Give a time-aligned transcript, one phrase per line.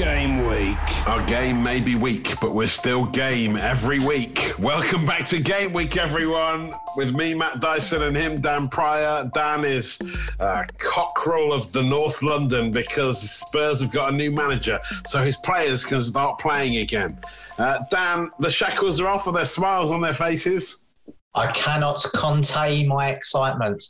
[0.00, 1.06] Game week.
[1.06, 4.54] Our game may be weak, but we're still game every week.
[4.58, 6.72] Welcome back to Game Week, everyone.
[6.96, 9.30] With me, Matt Dyson, and him, Dan Pryor.
[9.34, 9.98] Dan is
[10.40, 15.36] uh, cockerel of the North London because Spurs have got a new manager, so his
[15.36, 17.20] players can start playing again.
[17.58, 20.78] Uh, Dan, the shackles are off, and their smiles on their faces.
[21.34, 23.84] I cannot contain my excitement.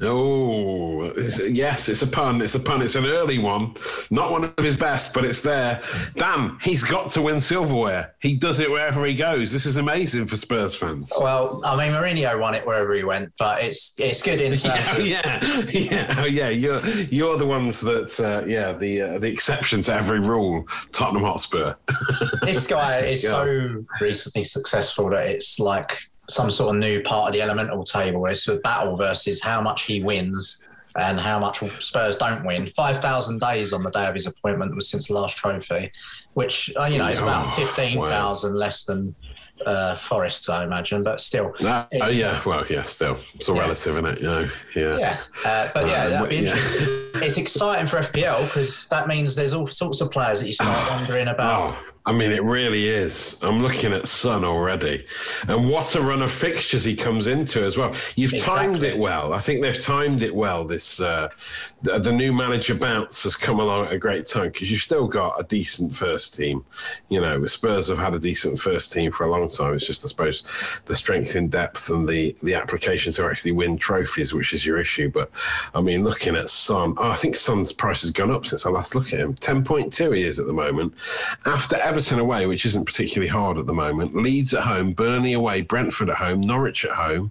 [0.00, 2.40] Oh, it's, yes, it's a pun.
[2.40, 2.82] It's a pun.
[2.82, 3.74] It's an early one.
[4.10, 5.80] Not one of his best, but it's there.
[6.14, 8.14] Damn, he's got to win silverware.
[8.20, 9.52] He does it wherever he goes.
[9.52, 11.12] This is amazing for Spurs fans.
[11.18, 15.08] Well, I mean, Mourinho won it wherever he went, but it's it's good in terms
[15.08, 15.72] yeah, of.
[15.72, 16.48] Yeah, yeah, oh, yeah.
[16.48, 20.66] You're you're the ones that, uh, yeah, the uh, the exception to every rule.
[20.92, 21.74] Tottenham Hotspur.
[22.42, 23.30] this guy is yeah.
[23.30, 28.24] so recently successful that it's like some sort of new part of the elemental table.
[28.26, 30.64] It's a battle versus how much he wins
[30.98, 32.68] and how much Spurs don't win.
[32.68, 35.90] 5,000 days on the day of his appointment was since the last trophy,
[36.34, 38.58] which, uh, you know, is about 15,000 wow.
[38.58, 39.14] less than
[39.64, 41.54] uh, Forest, I imagine, but still.
[41.64, 43.18] Uh, uh, yeah, well, yeah, still.
[43.34, 43.62] It's all yeah.
[43.62, 44.20] relative, isn't it?
[44.20, 44.98] You know, yeah.
[44.98, 46.86] Yeah, uh, but yeah, that'd be interesting.
[47.16, 50.90] it's exciting for FPL because that means there's all sorts of players that you start
[50.96, 51.76] wondering about.
[51.76, 53.38] Oh I mean, it really is.
[53.42, 55.06] I'm looking at Son already.
[55.46, 57.94] And what a run of fixtures he comes into as well.
[58.16, 58.56] You've exactly.
[58.56, 59.32] timed it well.
[59.32, 60.64] I think they've timed it well.
[60.64, 61.28] This uh,
[61.82, 65.06] the, the, new manager bounce has come along at a great time because you've still
[65.06, 66.64] got a decent first team.
[67.08, 69.74] You know, the Spurs have had a decent first team for a long time.
[69.74, 70.42] It's just, I suppose,
[70.86, 74.78] the strength in depth and the, the applications to actually win trophies, which is your
[74.78, 75.08] issue.
[75.08, 75.30] But
[75.72, 78.70] I mean, looking at Son, oh, I think Son's price has gone up since I
[78.70, 79.34] last looked at him.
[79.34, 80.94] 10.2 he is at the moment.
[81.46, 84.14] After Everton away, which isn't particularly hard at the moment.
[84.14, 87.30] Leeds at home, Burnley away, Brentford at home, Norwich at home,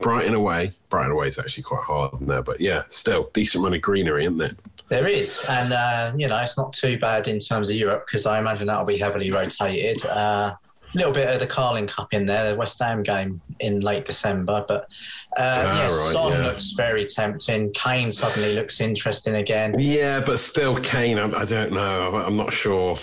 [0.00, 0.72] Brighton away.
[0.88, 4.38] Brighton away is actually quite hard there, but yeah, still decent run of greenery, isn't
[4.38, 4.56] there?
[4.88, 8.26] There is, and uh, you know it's not too bad in terms of Europe because
[8.26, 10.04] I imagine that'll be heavily rotated.
[10.04, 10.54] Uh,
[10.94, 14.04] a little bit of the Carling Cup in there, the West Ham game in late
[14.04, 14.64] December.
[14.68, 14.82] But
[15.38, 16.46] uh, ah, yeah, right, Son yeah.
[16.46, 17.72] looks very tempting.
[17.72, 19.74] Kane suddenly looks interesting again.
[19.78, 22.14] Yeah, but still, Kane, I, I don't know.
[22.14, 22.96] I'm not sure.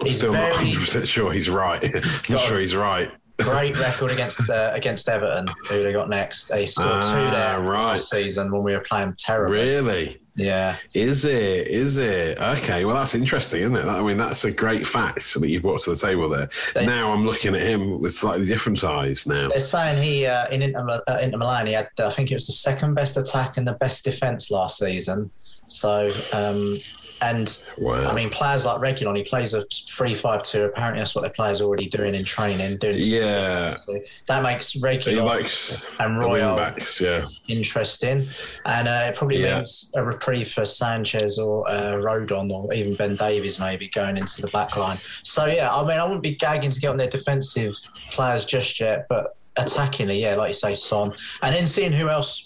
[0.00, 1.82] I'm he's still very, not 100 percent sure he's right.
[1.94, 3.10] I'm not sure he's right.
[3.38, 6.48] great record against uh, against Everton, who they got next.
[6.48, 7.92] They scored ah, two there right.
[7.92, 9.56] last season when we were playing terribly.
[9.56, 10.20] Really?
[10.36, 10.76] Yeah.
[10.94, 11.68] Is it?
[11.68, 12.40] Is it?
[12.40, 12.84] Okay.
[12.84, 13.84] Well, that's interesting, isn't it?
[13.84, 16.48] I mean, that's a great fact that you've brought to the table there.
[16.74, 19.48] They, now I'm looking at him with slightly different eyes now.
[19.48, 22.48] They're saying he, uh, in Inter, uh, Inter Milan, he had, I think it was
[22.48, 25.30] the second best attack and the best defence last season.
[25.68, 26.74] So um,
[27.20, 28.10] and wow.
[28.10, 29.64] I mean, players like Reguilon, he plays a
[29.96, 30.64] three-five-two.
[30.64, 32.78] Apparently, that's what the players already doing in training.
[32.78, 37.26] Doing yeah, so that makes Reguilon and Royal backs, yeah.
[37.48, 38.26] interesting,
[38.66, 39.56] and uh, it probably yeah.
[39.56, 44.42] means a reprieve for Sanchez or uh, Rodon or even Ben Davies maybe going into
[44.42, 44.98] the back line.
[45.22, 47.74] So yeah, I mean, I wouldn't be gagging to get on their defensive
[48.10, 51.12] players just yet, but attackingly, yeah, like you say, Son,
[51.42, 52.44] and then seeing who else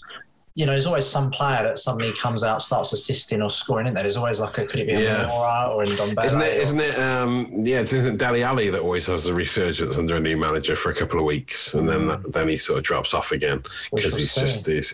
[0.59, 3.95] you know, there's always some player that suddenly comes out, starts assisting or scoring, isn't
[3.95, 4.03] there?
[4.03, 5.23] There's always like a could it be yeah.
[5.23, 5.89] a Moura or in?
[5.91, 6.69] Isn't it?
[6.69, 6.75] Or...
[6.75, 6.99] not it?
[6.99, 10.91] Um, yeah, isn't Dele Alli that always has a resurgence under a new manager for
[10.91, 13.63] a couple of weeks, and then that, then he sort of drops off again
[13.95, 14.93] because he's just he's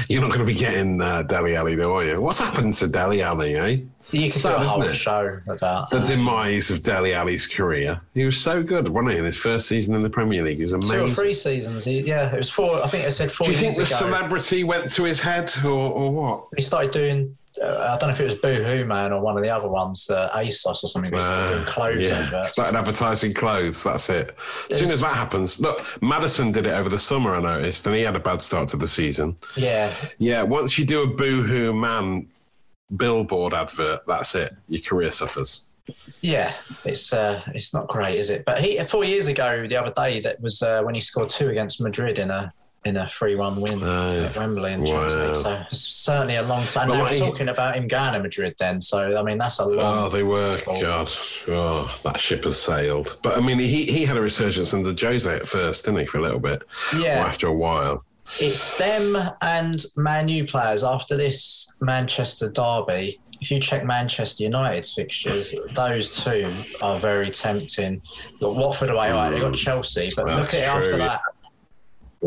[0.10, 2.22] You're not going to be getting uh, Dele Alli, though, are you?
[2.22, 3.78] What's happened to Dele Alli, eh?
[4.12, 8.00] You could do a whole show about the demise of Dele Alli's career.
[8.13, 9.18] He was so good, wasn't he?
[9.19, 10.98] In his first season in the Premier League, he was amazing.
[10.98, 12.34] Two or three seasons, he, yeah.
[12.34, 12.84] It was four.
[12.84, 13.46] I think I said four.
[13.46, 13.96] Do you think the ago.
[13.96, 16.48] celebrity went to his head, or, or what?
[16.56, 19.38] He started doing uh, I don't know if it was Boo Hoo Man or one
[19.38, 21.13] of the other ones, uh, ASOS or something.
[21.13, 22.28] Uh, clothes yeah.
[22.30, 22.48] But...
[22.48, 23.84] Started advertising clothes.
[23.84, 24.36] That's it.
[24.69, 27.36] As soon as that happens, look, Maddison did it over the summer.
[27.36, 29.38] I noticed, and he had a bad start to the season.
[29.56, 30.44] Yeah, yeah.
[30.44, 32.28] Once you do a Boo Hoo Man
[32.98, 34.54] billboard advert, that's it.
[34.68, 35.68] Your career suffers.
[36.22, 36.54] Yeah,
[36.84, 38.44] it's uh, it's not great, is it?
[38.46, 41.50] But he four years ago, the other day, that was uh, when he scored two
[41.50, 42.51] against Madrid in a
[42.86, 45.10] in a 3 1 win at Wembley in wow.
[45.10, 45.44] Champions League.
[45.44, 46.88] So it's certainly a long time.
[46.88, 48.80] But like, talking about him going to Madrid then.
[48.80, 50.06] So, I mean, that's a long.
[50.06, 50.62] Oh, they were.
[50.64, 50.82] Ball.
[50.82, 51.12] God.
[51.48, 53.18] Oh, that ship has sailed.
[53.24, 56.20] But, I mean, he, he had a resurgence under Jose at first, didn't he, for
[56.20, 56.62] a little bit?
[56.96, 57.24] Yeah.
[57.24, 58.06] Or after a while.
[58.40, 63.20] It's them and Man U players after this Manchester derby.
[63.42, 66.52] If you check Manchester United's fixtures, those two
[66.82, 68.02] are very tempting.
[68.40, 69.30] Got Watford away, right?
[69.30, 69.58] They got mm.
[69.58, 70.86] Chelsea, but That's look at it true.
[70.86, 71.22] after that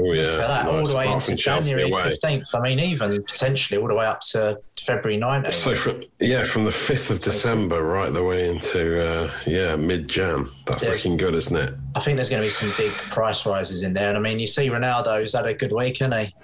[0.01, 2.55] Oh yeah, that, all the way into January fifteenth.
[2.55, 5.57] I mean, even potentially all the way up to February nineteenth.
[5.57, 10.07] So, from, yeah, from the fifth of December right the way into uh, yeah mid
[10.07, 10.49] Jan.
[10.67, 10.91] That's yeah.
[10.91, 11.75] looking good, isn't it?
[11.97, 14.09] I think there's going to be some big price rises in there.
[14.09, 16.35] And I mean, you see Ronaldo's had a good week, hasn't he?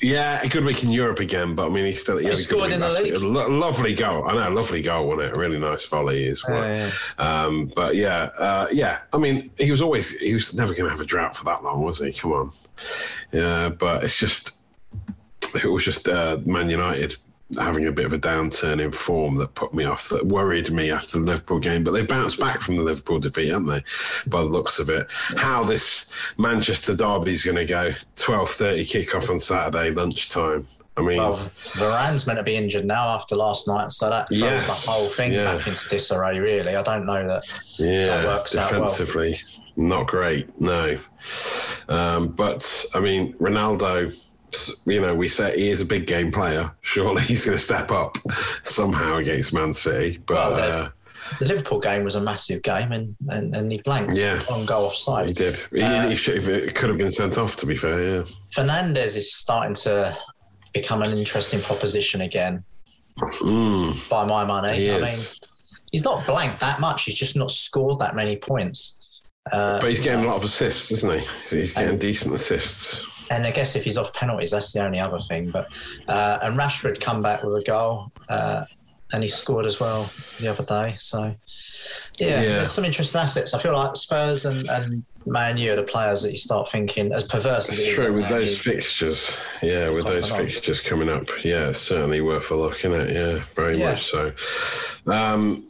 [0.00, 2.72] Yeah, a good week in Europe again, but I mean, he still he, he scored
[2.72, 3.14] in the league.
[3.20, 4.28] Lo- lovely goal.
[4.28, 5.36] I know, lovely goal, wasn't it?
[5.36, 6.64] A really nice volley as well.
[6.64, 6.90] yeah.
[7.18, 8.98] Um, but yeah, uh, yeah.
[9.12, 11.62] I mean, he was always he was never going to have a drought for that
[11.62, 12.12] long, was he?
[12.12, 12.52] Come on.
[13.32, 14.52] Yeah, but it's just
[15.54, 17.16] it was just uh, Man United
[17.58, 20.90] having a bit of a downturn in form that put me off, that worried me
[20.90, 21.84] after the Liverpool game.
[21.84, 23.84] But they bounced back from the Liverpool defeat, haven't they?
[24.26, 25.06] By the looks of it.
[25.36, 26.06] How this
[26.38, 27.92] Manchester derby is going to go?
[28.16, 30.66] Twelve thirty kickoff on Saturday lunchtime.
[30.96, 34.38] I mean, well, Varane's meant to be injured now after last night, so that throws
[34.38, 35.56] yes, the whole thing yeah.
[35.56, 36.38] back into disarray.
[36.38, 37.44] Really, I don't know that.
[37.78, 39.36] Yeah, that works defensively,
[39.76, 39.88] well.
[39.88, 40.48] not great.
[40.60, 40.96] No,
[41.88, 44.16] um, but I mean, Ronaldo
[44.86, 46.70] you know, we say he is a big game player.
[46.82, 48.18] Surely he's going to step up
[48.62, 50.18] somehow against Man City.
[50.26, 50.90] But well, the, uh,
[51.38, 54.86] the, Liverpool game was a massive game, and, and, and he blanked yeah, on goal
[54.86, 55.26] offside.
[55.26, 55.56] He did.
[55.72, 57.56] He, uh, he should, it could have been sent off.
[57.56, 58.24] To be fair, yeah.
[58.54, 60.16] Fernandes is starting to
[60.72, 62.64] become an interesting proposition again.
[63.18, 65.18] Mm, by my money, I mean,
[65.92, 67.04] he's not blanked that much.
[67.04, 68.98] He's just not scored that many points.
[69.52, 71.26] Uh, but he's getting a lot of assists, isn't he?
[71.50, 75.20] He's getting decent assists and I guess if he's off penalties, that's the only other
[75.20, 75.50] thing.
[75.50, 75.68] But
[76.08, 78.64] uh, and Rashford come back with a goal, uh,
[79.12, 80.10] and he scored as well
[80.40, 80.96] the other day.
[80.98, 81.34] So
[82.18, 83.54] yeah, yeah, there's some interesting assets.
[83.54, 87.12] I feel like Spurs and, and Man U are the players that you start thinking
[87.12, 89.36] as perverse as True, with those fixtures.
[89.62, 91.28] Yeah, with those fixtures coming up.
[91.44, 93.14] Yeah, certainly worth a look, isn't it?
[93.14, 93.90] Yeah, very yeah.
[93.90, 94.32] much so.
[95.06, 95.66] Um,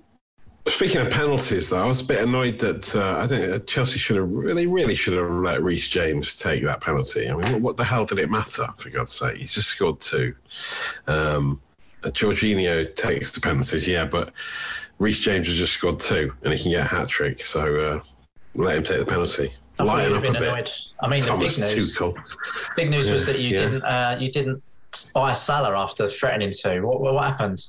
[0.66, 4.16] Speaking of penalties, though, I was a bit annoyed that uh, I think Chelsea should
[4.16, 7.28] have really, really should have let Reece James take that penalty.
[7.28, 8.66] I mean, what the hell did it matter?
[8.78, 10.34] For God's sake, he's just scored two.
[11.06, 11.60] Um,
[12.02, 14.32] uh, Jorginho takes the penalties, yeah, but
[14.98, 17.40] Reece James has just scored two, and he can get a hat trick.
[17.40, 18.00] So uh,
[18.54, 19.52] let him take the penalty.
[19.78, 20.64] I Lighten up a annoyed.
[20.64, 20.80] bit.
[21.00, 21.98] I mean, Thomas the big news.
[22.76, 23.58] Big news yeah, was that you yeah.
[23.58, 24.62] didn't uh, you didn't
[25.12, 26.80] buy Salah after threatening to.
[26.80, 27.66] What, what happened?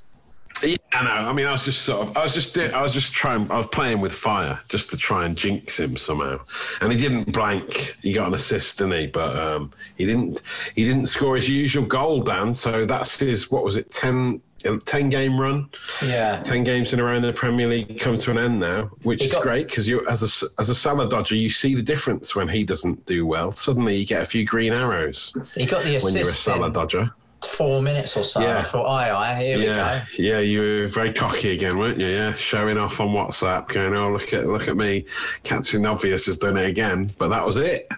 [0.63, 1.29] Yeah, I know.
[1.29, 3.57] I mean, I was just sort of, I was just, I was just trying, I
[3.57, 6.39] was playing with fire just to try and jinx him somehow.
[6.81, 7.97] And he didn't blank.
[8.01, 9.07] He got an assist, didn't he?
[9.07, 10.43] But um, he didn't,
[10.75, 12.55] he didn't score his usual goal, Dan.
[12.55, 14.41] So that's his, what was it, 10,
[14.85, 15.69] 10 game run?
[16.01, 16.41] Yeah.
[16.41, 19.21] 10 games in a row in the Premier League come to an end now, which
[19.21, 22.35] he is great because you, as a, as a Salah dodger, you see the difference
[22.35, 23.51] when he doesn't do well.
[23.51, 25.33] Suddenly you get a few green arrows.
[25.53, 26.05] He got the assist.
[26.05, 27.13] When you're a Salah dodger
[27.45, 28.41] four minutes or so.
[28.41, 28.59] Yeah.
[28.59, 30.05] I thought, aye, aye, here yeah.
[30.17, 30.29] we go.
[30.29, 32.07] Yeah, you were very cocky again, weren't you?
[32.07, 35.05] Yeah, showing off on WhatsApp, going, oh, look at look at me.
[35.43, 37.11] Captain Obvious has done it again.
[37.17, 37.89] But that was it.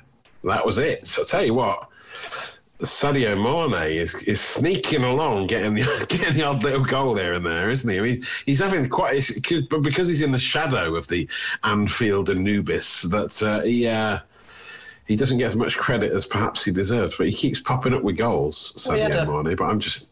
[0.44, 1.08] That was it.
[1.08, 1.90] So I'll tell you what,
[2.80, 7.46] Sadio Mane is, is sneaking along, getting the getting the odd little goal there and
[7.46, 7.98] there, isn't he?
[7.98, 9.28] I mean, he's having quite,
[9.70, 11.28] but because he's in the shadow of the
[11.64, 13.88] Anfield Anubis, that uh, he.
[13.88, 14.20] Uh,
[15.08, 18.04] he doesn't get as much credit as perhaps he deserves, but he keeps popping up
[18.04, 19.56] with goals, Sadio well, Mane.
[19.56, 20.10] But I'm just.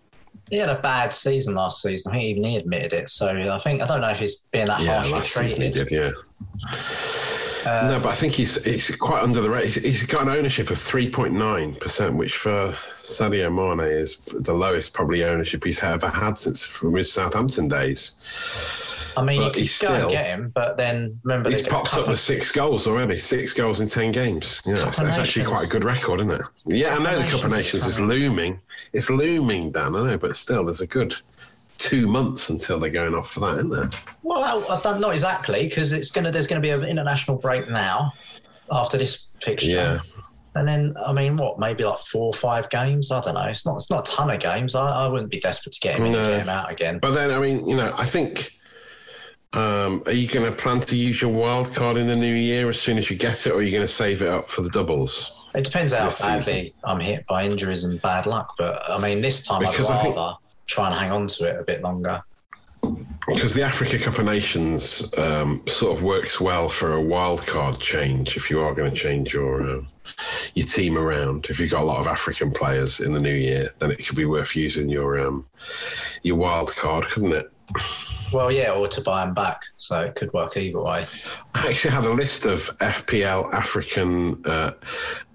[0.50, 2.12] He had a bad season last season.
[2.12, 3.10] I think even he admitted it.
[3.10, 5.76] So I think I don't know if he's being that yeah, harshly treated.
[5.76, 6.12] he did, yeah.
[7.66, 9.70] Uh, no, but I think he's he's quite under the rate.
[9.70, 14.54] He's got an ownership of three point nine percent, which for Sadio Mane is the
[14.54, 18.16] lowest probably ownership he's ever had since from his Southampton days.
[19.18, 21.70] I mean, But you could go still- and get him, but then remember He's they've
[21.72, 23.18] got a popped up with six goals already.
[23.18, 24.62] Six goals in ten games.
[24.66, 26.42] Yeah, that's, that's actually quite a good record, isn't it?
[26.66, 28.10] Yeah, I know the Cup of Nations is Nations is coming.
[28.20, 28.60] looming.
[28.94, 29.96] It's looming, Dan.
[29.96, 31.16] I know, but still, there's a good
[31.78, 33.90] two months until they're going off for that, isn't there?
[34.24, 36.32] Well, don't exactly because it's gonna.
[36.32, 38.14] There's gonna be an international break now
[38.72, 39.70] after this fixture.
[39.70, 40.00] Yeah.
[40.58, 41.60] And then, I mean, what?
[41.60, 43.12] Maybe like four or five games.
[43.12, 43.44] I don't know.
[43.44, 43.76] It's not.
[43.76, 44.74] It's not a ton of games.
[44.74, 46.20] I, I wouldn't be desperate to get him in No.
[46.20, 47.00] and get him out again.
[47.00, 48.54] But then, I mean, you know, I think.
[49.54, 52.68] Um, are you going to plan to use your wild card in the new year
[52.68, 54.62] as soon as you get it, or are you going to save it up for
[54.62, 55.32] the doubles?
[55.54, 58.56] It depends how badly I'm hit by injuries and bad luck.
[58.58, 60.38] But I mean, this time Because I I'd think- rather
[60.68, 62.22] try and hang on to it a bit longer.
[63.28, 67.80] Because the Africa Cup of Nations um, sort of works well for a wild card
[67.80, 69.88] change if you are going to change your um,
[70.54, 71.48] your team around.
[71.50, 74.16] If you've got a lot of African players in the new year, then it could
[74.16, 75.48] be worth using your um,
[76.22, 77.50] your wild card, couldn't it?
[78.34, 79.64] Well, yeah, or to buy them back.
[79.78, 81.08] So it could work either way.
[81.54, 84.72] I actually had a list of FPL African uh,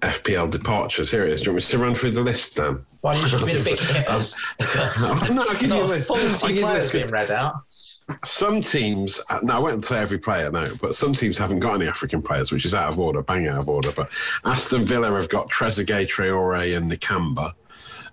[0.01, 1.09] FPL departures.
[1.09, 1.41] Here it is.
[1.41, 2.85] Do you want me to run through the list, Dan?
[3.01, 4.35] Why don't you give me the big hitters?
[4.59, 6.11] no, I'll give you a Not list.
[6.11, 7.55] I'll 40 give players being read out.
[8.23, 11.75] some teams, uh, no, I won't say every player, no, but some teams haven't got
[11.75, 13.91] any African players, which is out of order, bang out of order.
[13.91, 14.09] But
[14.45, 17.53] Aston Villa have got Trezeguet, Traore, and Nakamba.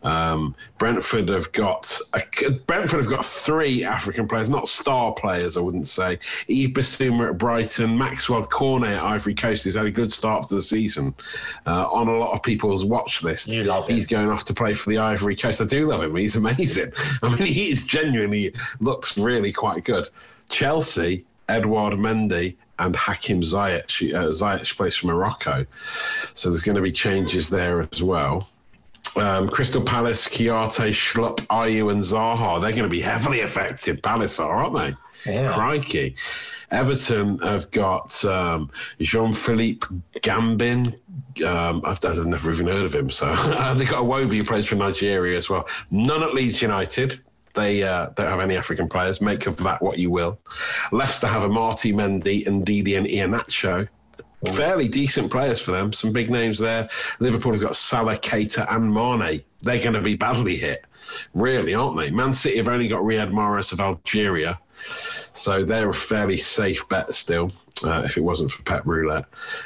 [0.02, 5.60] Um, Brentford have got a, Brentford have got three African players, not star players, I
[5.60, 6.18] wouldn't say.
[6.48, 10.54] Yves Bissouma at Brighton, Maxwell Cornet at Ivory Coast, He's had a good start for
[10.54, 11.14] the season
[11.66, 13.48] uh, on a lot of people's watch list.
[13.48, 13.96] You love him.
[13.96, 15.60] He's going off to play for the Ivory Coast.
[15.60, 16.14] I do love him.
[16.16, 16.92] He's amazing.
[17.22, 20.08] I mean, he is genuinely looks really quite good.
[20.48, 24.14] Chelsea, Edouard Mendy, and Hakim Ziyech.
[24.14, 25.66] Uh, Ziyech plays for Morocco,
[26.34, 28.48] so there's going to be changes there as well.
[29.18, 32.60] Um, Crystal Palace, Kouyate, Schlupp, Ayew, and Zaha.
[32.60, 34.02] They're going to be heavily affected.
[34.02, 34.76] Palace are, aren't
[35.24, 35.32] they?
[35.32, 35.52] Yeah.
[35.52, 36.14] Crikey.
[36.70, 38.70] Everton have got um,
[39.00, 40.98] Jean Philippe Gbamin.
[41.44, 43.10] Um, I've, I've never even heard of him.
[43.10, 43.26] So
[43.74, 45.66] they've got Iwobi who plays for Nigeria as well.
[45.90, 47.20] None at Leeds United.
[47.54, 49.20] They uh, don't have any African players.
[49.20, 50.38] Make of that what you will.
[50.92, 53.88] Leicester have Amartey Mendy and Ndidi and Iheanacho.
[54.46, 55.92] Fairly decent players for them.
[55.92, 56.88] Some big names there.
[57.18, 59.42] Liverpool have got Salah, Keita, and Mane.
[59.62, 60.84] They're going to be badly hit,
[61.34, 62.10] really, aren't they?
[62.10, 64.58] Man City have only got Riyad Mahrez of Algeria.
[65.32, 67.52] So they're a fairly safe bet still,
[67.84, 69.24] uh, if it wasn't for Pep Roulette.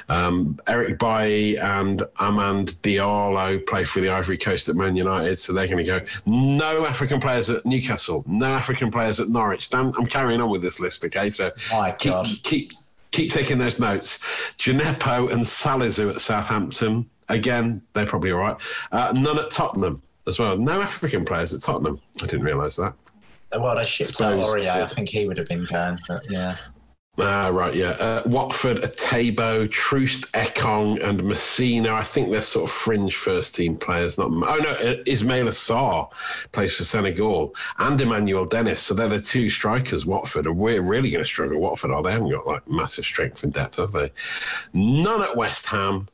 [0.08, 5.52] Um, Eric Bailly and Amad Diallo play for the Ivory Coast at Man United, so
[5.52, 6.00] they're going to go.
[6.26, 9.70] No African players at Newcastle, no African players at Norwich.
[9.70, 11.30] Dan, I'm carrying on with this list, okay?
[11.30, 12.28] So My keep, God.
[12.42, 12.72] keep
[13.12, 14.18] keep taking those notes.
[14.58, 17.08] Djenepo and Salisu at Southampton.
[17.28, 18.56] Again, they're probably all right.
[18.90, 20.56] Uh, none at Tottenham as well.
[20.58, 22.00] No African players at Tottenham.
[22.20, 22.94] I didn't realise that.
[23.56, 24.70] Well, they shipped out Aurier.
[24.70, 26.56] I think he would have been going, but yeah.
[27.18, 27.90] Ah, right, yeah.
[27.90, 31.90] Uh, Watford, Etebo, Troost, Ekong, and Masina.
[31.90, 34.16] I think they're sort of fringe first team players.
[34.16, 34.28] Not.
[34.28, 36.10] Oh no, uh, Ismaila Sarr
[36.52, 38.80] plays for Senegal, and Emmanuel Dennis.
[38.80, 40.06] So they're the two strikers.
[40.06, 41.60] Watford, and we're really going to struggle.
[41.60, 42.02] Watford are.
[42.02, 44.10] They haven't got like massive strength and depth, have they?
[44.72, 46.06] None at West Ham.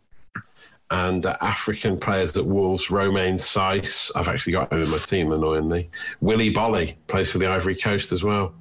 [0.90, 4.10] And uh, African players at Wolves, Romain Saiss.
[4.16, 5.90] I've actually got him in my team, annoyingly.
[6.20, 8.52] Willy Boly plays for the Ivory Coast as well.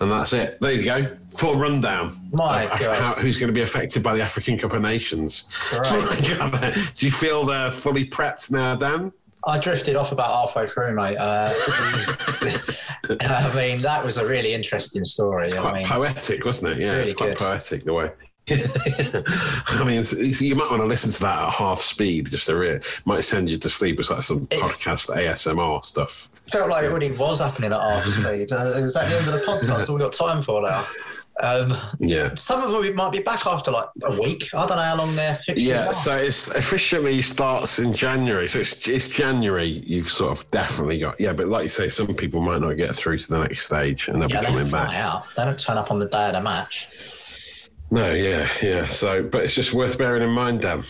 [0.00, 0.60] And that's it.
[0.60, 1.16] There you go.
[1.36, 2.20] Full rundown.
[2.32, 2.98] My of, God.
[3.00, 5.44] how, who's going to be affected by the African Cup of Nations.
[5.72, 6.82] Right.
[6.94, 9.12] Do you feel they're fully prepped now, Dan?
[9.44, 11.16] I drifted off about halfway through, mate.
[11.16, 11.52] Uh,
[13.20, 15.52] I mean, that was a really interesting story.
[15.52, 16.78] I Quite mean, poetic, wasn't it?
[16.78, 17.38] Yeah, Really it's quite good.
[17.38, 18.10] poetic the way.
[18.50, 20.04] I mean,
[20.40, 22.30] you might want to listen to that at half speed.
[22.30, 23.98] Just to it might send you to sleep.
[24.00, 26.28] It's like some If- podcast ASMR stuff.
[26.50, 28.52] felt like it really was happening at half speed.
[28.52, 29.88] Uh, is that the end of the podcast?
[29.88, 30.84] All we got time for now.
[31.40, 32.34] Um, Yeah.
[32.34, 34.48] some of them might be back after like a week.
[34.54, 38.48] I don't know how long their Yeah, so it's officially starts in January.
[38.48, 39.66] So it's, it's January.
[39.86, 42.92] You've sort of definitely got yeah, but like you say, some people might not get
[42.96, 44.96] through to the next stage, and they'll yeah, be coming back.
[44.96, 45.26] out.
[45.36, 46.88] They don't turn up on the day of the match.
[47.90, 48.86] No, yeah, yeah.
[48.86, 50.84] So, but it's just worth bearing in mind, Dan.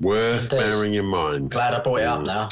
[0.00, 1.50] Worth bearing in mind.
[1.50, 2.26] Glad I brought it up mm.
[2.26, 2.48] now.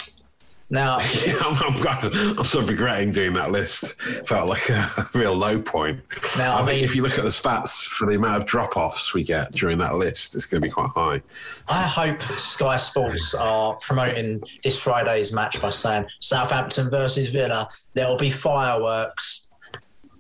[0.72, 4.00] Now, Yeah, I'm, I'm, I'm sort of regretting doing that list.
[4.26, 6.00] Felt like a real low point.
[6.38, 8.46] Now, I I think mean- if you look at the stats for the amount of
[8.46, 11.20] drop-offs we get during that list, it's going to be quite high.
[11.68, 17.68] I hope Sky Sports are promoting this Friday's match by saying Southampton versus Villa.
[17.94, 19.49] There'll be fireworks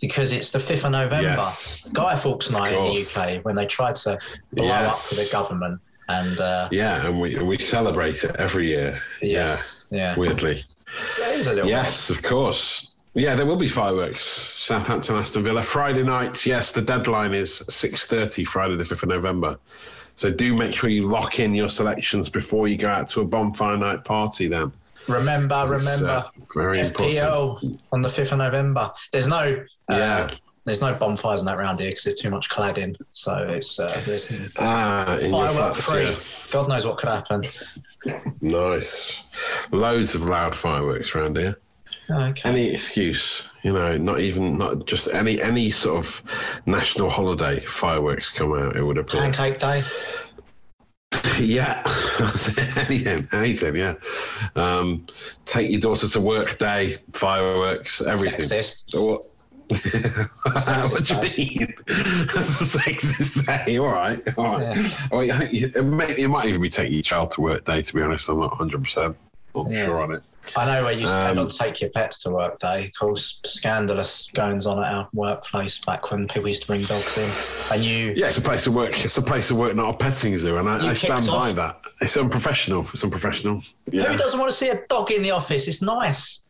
[0.00, 1.22] because it's the 5th of November.
[1.22, 1.82] Yes.
[1.92, 3.00] Guy Fawkes night in the.
[3.36, 4.18] UK when they tried to
[4.52, 5.12] blow Yes.
[5.12, 5.80] up the government.
[6.08, 9.00] And uh, Yeah, and we and we celebrate it every year.
[9.22, 10.64] yes, yeah, Yeah, weirdly.
[11.18, 12.88] It is a little Yes, of course.
[13.14, 14.22] Yeah, there will be fireworks.
[14.22, 16.44] Southampton, Aston Villa, Friday night.
[16.46, 19.58] Yes, the deadline is six thirty, Friday the fifth of November.
[20.16, 23.24] So do make sure you lock in your selections before you go out to a
[23.24, 24.48] bonfire night party.
[24.48, 24.72] Then
[25.10, 26.22] remember, remember, uh,
[26.54, 27.80] very FPL important.
[27.92, 28.90] on the fifth of November.
[29.12, 30.30] There's no uh, Yeah.
[30.66, 32.94] There's no bonfires in that round here because there's too much cladding.
[33.12, 36.10] So it's uh, there's Ah, firework free.
[36.10, 36.16] yeah.
[36.52, 37.42] God knows what could happen.
[38.40, 39.20] Nice.
[39.72, 41.58] Loads of loud fireworks around here.
[42.10, 42.48] Okay.
[42.48, 46.22] Any excuse, you know, not even not just any any sort of
[46.66, 48.76] national holiday fireworks come out.
[48.76, 49.20] It would appear.
[49.22, 49.82] Pancake day.
[51.40, 51.82] Yeah,
[52.76, 53.74] anything, anything.
[53.76, 53.94] Yeah.
[54.56, 55.06] Um,
[55.46, 58.44] take your daughter to work day, fireworks, everything.
[58.44, 58.94] Sexist.
[58.94, 59.24] Or-
[60.90, 61.20] what do you
[61.62, 61.74] mean?
[61.86, 63.78] That's a sexist day.
[63.78, 64.76] All right, all right.
[64.76, 64.88] Yeah.
[65.12, 67.80] Oh, yeah, it, might, it might even be taking your child to work day.
[67.80, 69.16] To be honest, I'm not 100 percent
[69.54, 69.84] not Yeah.
[69.86, 70.22] sure on it.
[70.56, 72.86] I know where you stand Um, on take your pets to work day.
[72.86, 77.16] Of course, scandalous goings on at our workplace back when people used to bring dogs
[77.18, 77.30] in.
[77.70, 79.04] And you, Yeah, it's a place of work.
[79.04, 81.52] It's a place of work, not a petting zoo, and I, I stand kicked by
[81.52, 81.80] that.
[82.00, 82.82] It's unprofessional.
[82.92, 83.62] It's unprofessional.
[83.86, 84.04] Yeah.
[84.04, 85.68] who doesn't want to see a dog in the office?
[85.68, 86.44] It's nice.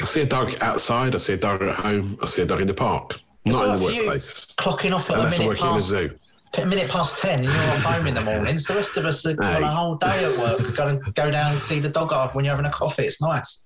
[0.00, 1.14] I see a dog outside.
[1.14, 2.18] I see a dog at home.
[2.22, 3.20] I see a dog in the park.
[3.44, 4.46] Not in the workplace.
[4.56, 6.18] Clocking off at Unless a minute working in a past zoo.
[6.58, 8.66] A minute past ten, and you're off home in the mornings.
[8.66, 9.62] The rest of us are on Hey.
[9.62, 10.58] a whole day at work.
[10.76, 13.04] Go to go down and see the dog off when you're having a coffee.
[13.04, 13.62] It's nice.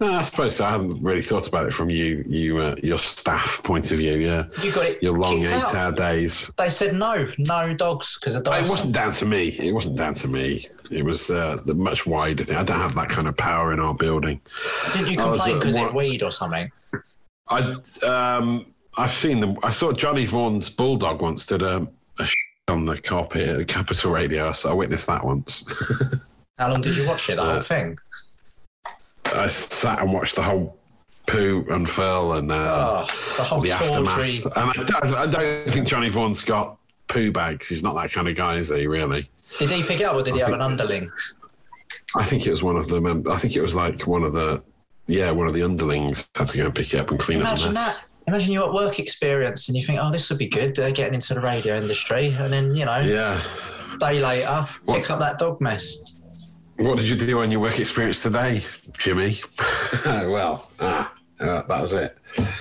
[0.00, 0.64] No, I suppose so.
[0.64, 4.14] I haven't really thought about it from you, you, uh, your staff point of view.
[4.14, 5.02] Yeah, You got it.
[5.02, 6.50] your long eight-hour days.
[6.56, 8.66] They said no, no dogs because the dogs.
[8.66, 9.48] It wasn't down to me.
[9.60, 10.66] It wasn't down to me.
[10.90, 12.56] It was uh, the much wider thing.
[12.56, 14.40] I don't have that kind of power in our building.
[14.92, 16.70] Didn't you complain because it weed or something?
[17.48, 17.72] I,
[18.04, 19.56] um, I've seen them.
[19.62, 21.86] I saw Johnny Vaughan's bulldog once did a,
[22.18, 22.28] a
[22.68, 24.52] on the carpet at the Capital Radio.
[24.52, 25.64] So I witnessed that once.
[26.58, 27.36] How long did you watch it?
[27.36, 27.98] The Uh, whole thing.
[29.34, 30.76] I sat and watched the whole
[31.26, 34.44] poo unfurl and uh, Oh, the whole the aftermath.
[34.44, 36.76] And I don't, I don't think Johnny Vaughan's got
[37.08, 37.68] poo bags.
[37.68, 38.86] He's not that kind of guy, is he?
[38.86, 39.30] Really?
[39.58, 41.10] Did he pick it up or did he I have an underling?
[42.16, 43.00] I think it was one of the.
[43.00, 44.62] mem- I think it was like one of the.
[45.06, 47.46] Yeah, one of the underlings had to go and pick it up and clean up
[47.46, 47.96] the Imagine mess.
[47.96, 48.06] that.
[48.30, 51.14] Imagine you're at work experience and you think, oh, this would be good, uh, getting
[51.14, 52.28] into the radio industry.
[52.28, 53.40] And then, you know, Yeah.
[53.98, 54.98] day later, What?
[55.00, 55.96] pick up that dog mess.
[56.76, 58.62] What did you do on your work experience today,
[58.96, 59.40] Jimmy?
[60.04, 62.16] well, ah, uh, that was it.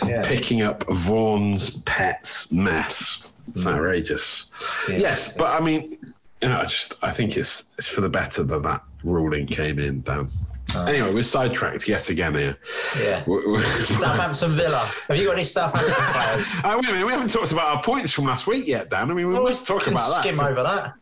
[0.08, 0.24] Yeah.
[0.26, 3.20] Picking up Vaughan's pet's mess.
[3.50, 4.48] It's outrageous.
[4.90, 4.98] Yeah.
[4.98, 6.00] Yes, but I mean,
[6.42, 9.78] you know, I just I think it's it's for the better that that ruling came
[9.78, 10.02] in.
[10.02, 10.32] Dan.
[10.76, 12.58] Uh, anyway, we're sidetracked yet again here.
[13.00, 13.24] Yeah.
[13.86, 14.90] Southampton Villa.
[15.08, 16.48] Have you got any Southampton players?
[16.64, 19.10] Oh, wait a minute, we haven't talked about our points from last week yet, Dan.
[19.10, 20.22] I mean, we Well, must talk about that.
[20.24, 20.94] Skim over that.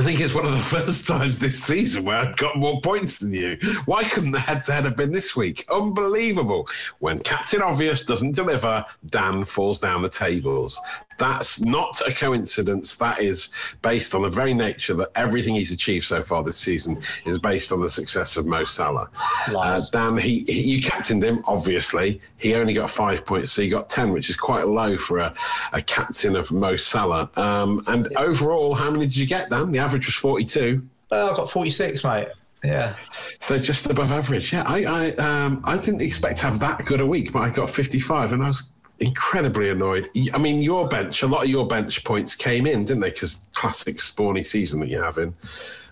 [0.00, 3.18] I think it's one of the first times this season where I've got more points
[3.18, 3.58] than you.
[3.84, 5.64] Why couldn't the head to head have been this week?
[5.70, 6.66] Unbelievable.
[7.00, 10.80] When Captain Obvious doesn't deliver, Dan falls down the tables.
[11.18, 12.96] That's not a coincidence.
[12.96, 13.50] That is
[13.82, 17.72] based on the very nature that everything he's achieved so far this season is based
[17.72, 19.08] on the success of Mo Salah.
[19.48, 22.20] Uh, Dan, he, he you captained him, obviously.
[22.38, 25.34] He only got five points, so you got 10, which is quite low for a,
[25.72, 27.30] a captain of Mo Salah.
[27.36, 29.72] Um, and overall, how many did you get, Dan?
[29.72, 30.86] The average was 42.
[31.10, 32.28] Well, I got 46, mate.
[32.64, 32.94] Yeah.
[33.40, 34.52] So just above average.
[34.52, 37.50] Yeah, I I, um, I didn't expect to have that good a week, but I
[37.50, 40.08] got 55 and I was incredibly annoyed.
[40.32, 43.10] I mean, your bench, a lot of your bench points came in, didn't they?
[43.10, 45.34] Because classic spawny season that you're having.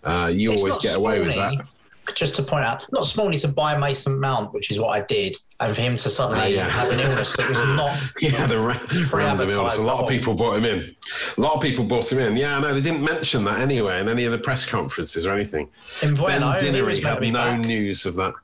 [0.04, 1.64] Uh, you It's always get away with that.
[2.16, 5.36] Just to point out, not Smalley to buy Mason Mount, which is what I did,
[5.60, 6.68] and for him to suddenly Ah, yeah.
[6.68, 7.96] have an illness that was not.
[8.18, 8.76] He had a ra-
[9.12, 9.76] random illness.
[9.76, 10.96] A lot of people bought him in.
[11.36, 12.36] A lot of people bought him in.
[12.36, 15.68] Yeah, no, they didn't mention that anyway in any of the press conferences or anything.
[16.02, 17.60] In Ben Bueno, Dinnery had no back.
[17.66, 18.34] news of that.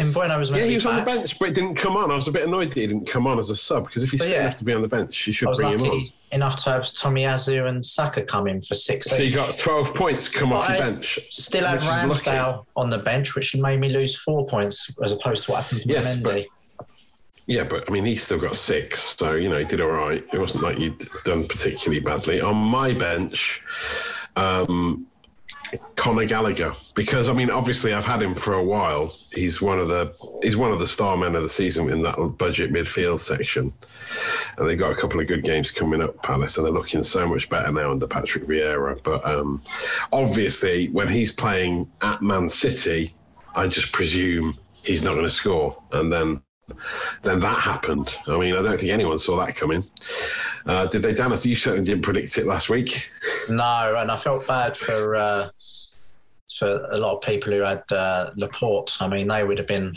[0.00, 2.10] In Bueno was meant Yeah, he was on the bench, but he didn't come on.
[2.10, 4.10] I was a bit annoyed that he didn't come on as a sub because if
[4.10, 4.40] he's But fit yeah.
[4.42, 6.04] enough to be on the bench, you should I was bring him on.
[6.32, 9.08] enough to have Tommy Tomiyasu and Saka come in for six.
[9.08, 11.18] So you got 12 points come off But your I bench.
[11.30, 11.88] Still had which is
[12.26, 12.38] lucky.
[12.38, 15.82] Ramsdale on the bench, which made me lose four points as opposed to what happened
[15.82, 16.46] to Yes, Mendy.
[17.46, 20.24] Yeah, but I mean, he still got six, so you know he did all right.
[20.32, 22.40] It wasn't like you'd done particularly badly.
[22.40, 23.60] On my bench,
[24.36, 25.06] um,
[25.96, 29.14] Conor Gallagher, because I mean, obviously I've had him for a while.
[29.32, 32.16] He's one of the he's one of the star men of the season in that
[32.38, 33.72] budget midfield section,
[34.56, 37.26] and they've got a couple of good games coming up, Palace, and they're looking so
[37.26, 39.02] much better now under Patrick Vieira.
[39.02, 39.62] But um,
[40.12, 43.14] obviously, when he's playing at Man City,
[43.54, 46.42] I just presume he's not going to score, and then
[47.22, 48.16] then that happened.
[48.26, 49.84] I mean, I don't think anyone saw that coming.
[50.66, 51.30] Uh, did they, Dan?
[51.30, 53.10] You certainly didn't predict it last week.
[53.48, 55.50] No, and I felt bad for uh,
[56.58, 58.96] for a lot of people who had uh, Laporte.
[59.00, 59.92] I mean, they would have been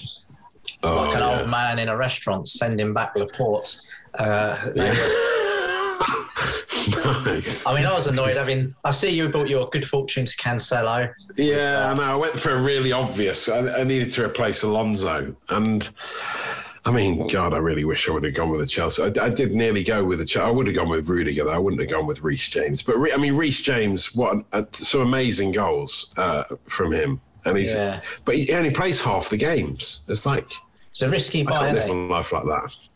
[0.84, 1.40] oh, like an yeah.
[1.40, 3.80] old man in a restaurant sending back Laporte.
[4.16, 4.58] Uh,
[7.26, 7.66] nice.
[7.66, 8.38] I mean, I was annoyed.
[8.38, 11.14] I mean, I see you brought your good fortune to Cancelo.
[11.36, 12.04] Yeah, I know.
[12.04, 13.50] I went for a really obvious.
[13.50, 15.90] I, I needed to replace Alonso, and
[16.88, 19.04] I mean, God, I really wish I would have gone with the Chelsea.
[19.04, 20.48] I, I did nearly go with the Chelsea.
[20.48, 21.44] I would have gone with Rudiger.
[21.44, 21.52] Though.
[21.52, 22.82] I wouldn't have gone with Reece James.
[22.82, 27.74] But I mean, Reece James, what some amazing goals uh, from him, and he's.
[27.76, 28.00] Yeah.
[28.24, 30.04] But he only plays half the games.
[30.08, 30.50] It's like
[30.92, 31.72] it's a risky buy.
[31.72, 32.90] I can't live my life like that.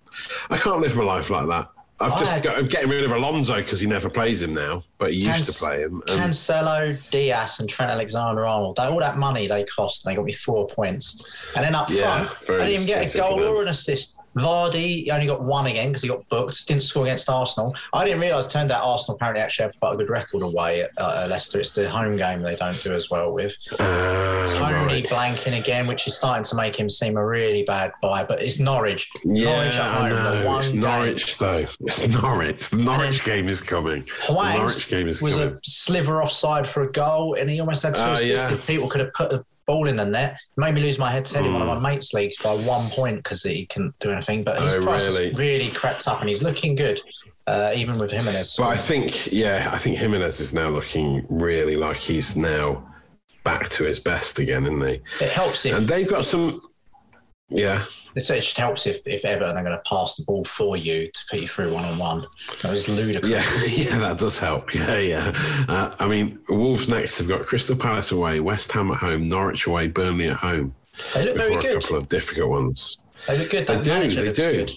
[0.49, 1.67] I can't live my life like that.
[2.01, 5.13] I've just got, I'm getting rid of Alonso because he never plays him now, but
[5.13, 6.01] he used to play him.
[6.09, 8.79] Um, Cancelo, Dias, and Trent Alexander-Arnold.
[8.79, 11.23] All that money they cost, and they got me four points.
[11.55, 14.17] And then up yeah, front, I didn't even get a goal or an assist.
[14.35, 16.67] Vardy only got one again because he got booked.
[16.67, 17.75] Didn't score against Arsenal.
[17.93, 18.47] I didn't realise.
[18.47, 21.59] Turned out Arsenal apparently actually have quite a good record away at uh, Leicester.
[21.59, 23.55] It's the home game they don't do as well with.
[23.79, 25.05] Uh, Toney right.
[25.05, 28.23] blanking again, which is starting to make him seem a really bad buy.
[28.23, 29.09] But it's Norwich.
[29.25, 30.59] Yeah, Norwich at home.
[30.59, 31.65] It's Norwich though.
[31.81, 32.69] It's Norwich.
[32.69, 34.05] The Norwich game is coming.
[34.27, 35.55] the Norwich game is was coming.
[35.55, 38.51] a sliver offside for a goal, and he almost had two uh, assists.
[38.51, 38.57] Yeah.
[38.65, 40.33] People could have put a ball in the net.
[40.33, 41.45] It made me lose my head to mm.
[41.45, 41.83] in one of my hmm.
[41.83, 44.41] mates' leagues by one point because he couldn't do anything.
[44.45, 45.29] But his oh, price really?
[45.29, 47.01] has really crept up and he's looking good.
[47.47, 48.55] Uh, even with Jimenez.
[48.55, 52.87] But I think, yeah, I think Jimenez is now looking really like he's now
[53.43, 55.01] back to his best again, isn't he?
[55.19, 55.75] It helps if.
[55.75, 56.61] And they've got some.
[57.51, 57.85] Yeah.
[58.15, 61.19] It just helps if, if Everton are going to pass the ball for you to
[61.29, 62.25] put you through one on one.
[62.61, 63.31] That was ludicrous.
[63.31, 64.73] Yeah, yeah, that does help.
[64.73, 65.31] Yeah, yeah.
[65.69, 69.67] Uh, I mean, Wolves next have got Crystal Palace away, West Ham at home, Norwich
[69.67, 70.73] away, Burnley at home.
[71.13, 71.77] They look very good.
[71.77, 72.97] A couple of difficult ones.
[73.27, 73.67] They look good.
[73.67, 74.11] They do.
[74.11, 74.65] They do.
[74.65, 74.71] Good.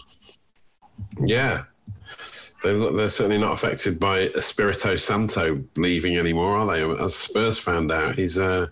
[1.25, 1.65] Yeah.
[2.65, 6.83] They're, they're certainly not affected by Espirito Santo leaving anymore, are they?
[7.03, 8.69] As Spurs found out, he's uh,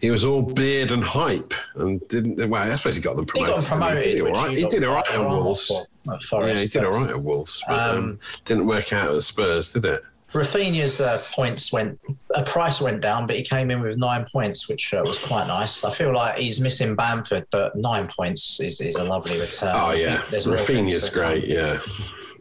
[0.00, 2.46] he was all beard and hype and didn't.
[2.50, 3.54] Well, I suppose he got them promoted.
[3.54, 4.02] He got promoted.
[4.02, 4.58] He did all right.
[4.58, 5.72] He did all right at Wolves.
[6.06, 7.62] yeah, he did all right at Wolves.
[7.66, 10.02] But, um, um, didn't work out at Spurs, did it?
[10.34, 11.98] Raphinha's uh, points went,
[12.36, 15.48] a price went down, but he came in with nine points, which uh, was quite
[15.48, 15.82] nice.
[15.82, 19.72] I feel like he's missing Bamford, but nine points is, is a lovely return.
[19.74, 21.48] Oh yeah, Raphinha's great.
[21.48, 21.80] Yeah,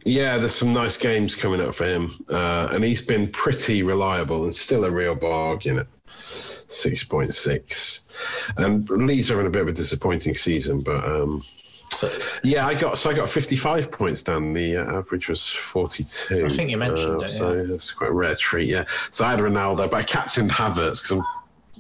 [0.09, 4.45] yeah, there's some nice games coming up for him, uh, and he's been pretty reliable
[4.45, 5.87] and still a real bargain at
[6.67, 8.07] six point six.
[8.57, 11.43] And Leeds are having a bit of a disappointing season, but um,
[12.43, 14.53] yeah, I got so I got 55 points down.
[14.53, 16.45] The uh, average was 42.
[16.45, 17.29] I think you mentioned uh, it.
[17.29, 18.69] So that's quite a rare treat.
[18.69, 18.85] Yeah.
[19.11, 21.25] So I had Ronaldo, but I captained Havertz because I'm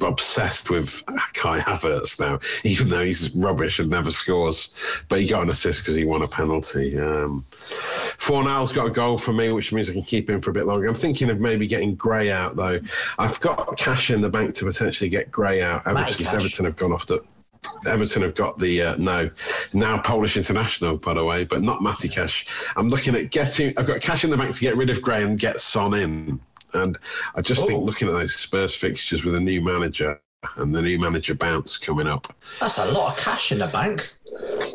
[0.01, 4.73] obsessed with Kai Havertz now, even though he's rubbish and never scores.
[5.07, 6.97] But he got an assist because he won a penalty.
[6.97, 7.45] Um,
[8.17, 10.65] Fornals got a goal for me, which means I can keep him for a bit
[10.65, 10.87] longer.
[10.87, 12.79] I'm thinking of maybe getting Gray out though.
[13.17, 15.85] I've got cash in the bank to potentially get Gray out.
[15.85, 17.23] Obviously, Everton have gone off the.
[17.85, 19.29] Everton have got the uh, no
[19.73, 22.45] now Polish international, by the way, but not Matty Cash.
[22.77, 23.73] I'm looking at getting.
[23.77, 26.39] I've got cash in the bank to get rid of Gray and get Son in.
[26.73, 26.97] And
[27.35, 27.83] I just think oh.
[27.83, 30.21] looking at those Spurs fixtures with a new manager
[30.55, 32.33] and the new manager bounce coming up.
[32.59, 34.13] That's a lot of cash in the bank.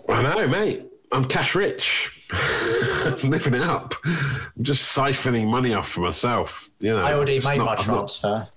[0.09, 0.87] I know, mate.
[1.13, 2.13] I'm cash rich.
[2.33, 3.95] I'm living it up.
[4.05, 6.71] I'm just siphoning money off for myself.
[6.81, 8.49] You know, I already made not, my transfer.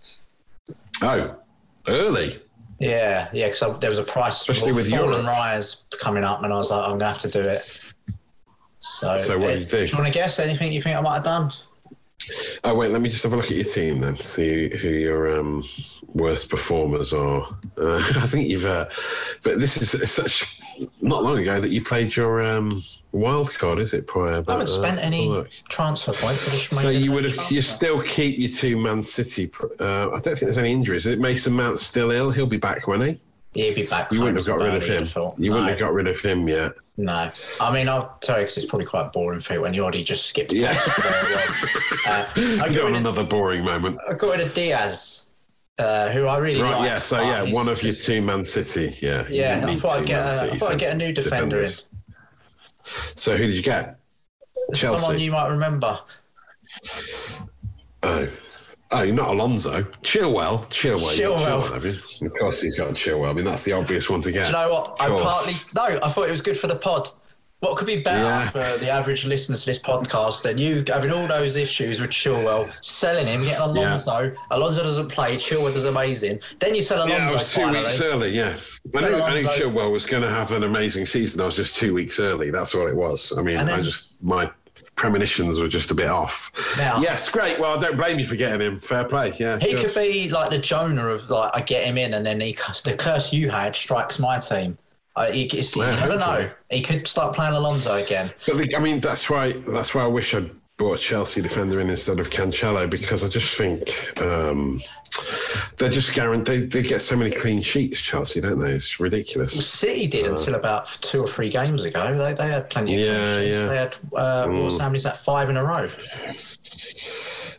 [1.02, 1.36] Oh,
[1.88, 2.42] early.
[2.80, 6.58] Yeah, yeah, because there was a price, especially with and Rise coming up, and I
[6.58, 7.82] was like, I'm gonna have to do it.
[8.80, 9.86] So, so what do eh, you do?
[9.86, 11.52] Do you want to guess anything you think I might have done?
[12.64, 14.16] Oh wait, let me just have a look at your team then.
[14.16, 15.64] See who your um,
[16.14, 17.44] worst performers are.
[17.78, 18.90] Uh, I think you've, uh,
[19.44, 20.60] but this is such
[21.02, 24.08] not long ago that you played your um, wild card, is it?
[24.08, 26.42] Prior, but, I haven't spent uh, any transfer points.
[26.70, 29.50] so you would have, you still keep your two Man City.
[29.80, 31.06] Uh, I don't think there's any injuries.
[31.06, 32.32] Is Mason Mount's still ill?
[32.32, 33.22] He'll be back, won't he?
[33.54, 34.12] He'll be back.
[34.12, 35.06] You wouldn't have got rid of him.
[35.38, 35.56] You no.
[35.56, 36.74] wouldn't have got rid of him yet.
[36.98, 37.32] No,
[37.62, 40.04] I mean I'll tell you because it's probably quite boring for you when you already
[40.04, 40.52] just skipped.
[40.52, 40.72] Yeah,
[42.08, 44.00] uh, I got in another of, boring moment.
[44.10, 45.28] I got rid of Dias,
[45.78, 46.78] uh, who I really right.
[46.78, 48.98] Like, yeah, so yeah, one of your two Man City.
[49.00, 49.64] Yeah, yeah.
[49.68, 51.86] I thought, I'd get, a, I thought I'd get a new defender defenders.
[51.92, 51.98] in.
[53.16, 54.00] So who did you get?
[54.74, 54.98] Chelsea.
[54.98, 56.00] Someone you might remember.
[58.04, 58.28] Oh.
[58.92, 59.84] Oh, you're not Alonso.
[60.02, 60.66] Chilwell.
[60.70, 61.18] Chilwell.
[61.18, 61.62] Chilwell.
[61.62, 63.30] Chilwell of course he's got Chilwell.
[63.30, 64.44] I mean, that's the obvious one to get.
[64.44, 64.98] Do you know what?
[65.00, 66.00] I partly no.
[66.02, 67.10] I thought it was good for the pod.
[67.60, 68.50] What could be better yeah.
[68.52, 72.72] for the average listener to this podcast than you having all those issues with Chilwell,
[72.82, 74.22] selling him, getting Alonso.
[74.22, 74.32] Yeah.
[74.52, 75.38] Alonso doesn't play.
[75.38, 76.40] Chilwell does amazing.
[76.60, 77.16] Then you sell Alonso.
[77.16, 77.84] Yeah, I was two finally.
[77.84, 78.30] weeks early.
[78.30, 78.58] Yeah,
[78.96, 81.42] I knew, I knew Chilwell was going to have an amazing season.
[81.42, 82.52] I was just two weeks early.
[82.52, 83.34] That's what it was.
[83.36, 84.52] I mean, then, I just my
[84.98, 86.52] premonitions were just a bit off.
[86.78, 87.58] Now, yes, great.
[87.58, 88.80] Well, I don't blame you for getting him.
[88.82, 89.34] Fair play.
[89.38, 89.86] Yeah, he good.
[89.86, 92.96] could be like the Jonah of like I get him in, and then he the
[92.98, 94.78] curse you had strikes my team.
[95.16, 96.48] Uh, he, you never know.
[96.70, 98.30] He could start playing Alonso again.
[98.46, 101.80] But the, I mean, that's why that's why I wish I'd brought a Chelsea defender
[101.80, 104.80] in instead of Cancelo because I just think um,
[105.78, 106.72] they're just guaranteed.
[106.72, 108.74] They, they, get so many clean sheets, Chelsea, don't they?
[108.74, 109.56] It's ridiculous.
[109.56, 112.16] Well, City did uh, until about two or three games ago.
[112.18, 113.58] They, they had plenty of yeah, clean sheets.
[113.58, 113.68] Yeah.
[113.68, 114.64] They had, uh, mm.
[114.64, 115.18] what's how many's that?
[115.18, 115.90] Five in a row.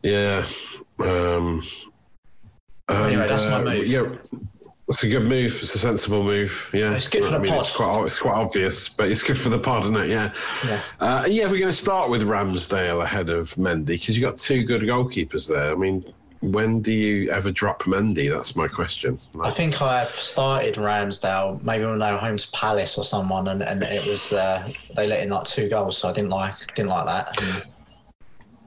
[0.04, 0.46] Yeah.
[1.00, 1.62] Um,
[2.88, 3.86] anyway, that's my uh, move.
[3.86, 4.14] Yeah.
[4.88, 5.58] It's a good move.
[5.62, 6.70] It's a sensible move.
[6.72, 7.60] Yeah, it's good for I mean, pod.
[7.60, 10.08] It's quite, it's quite obvious, but it's good for the pod, isn't it?
[10.08, 10.32] Yeah.
[10.64, 10.80] Yeah.
[10.98, 14.64] Uh, yeah, we're going to start with Ramsdale ahead of Mendy because you've got two
[14.64, 15.72] good goalkeepers there.
[15.72, 16.02] I mean,
[16.40, 18.30] when do you ever drop Mendy?
[18.30, 19.18] That's my question.
[19.34, 23.48] Like, I think I started Ramsdale maybe when they were home to Palace or someone,
[23.48, 26.74] and, and it was uh, they let in like two goals, so I didn't like
[26.74, 27.42] didn't like that.
[27.42, 27.62] And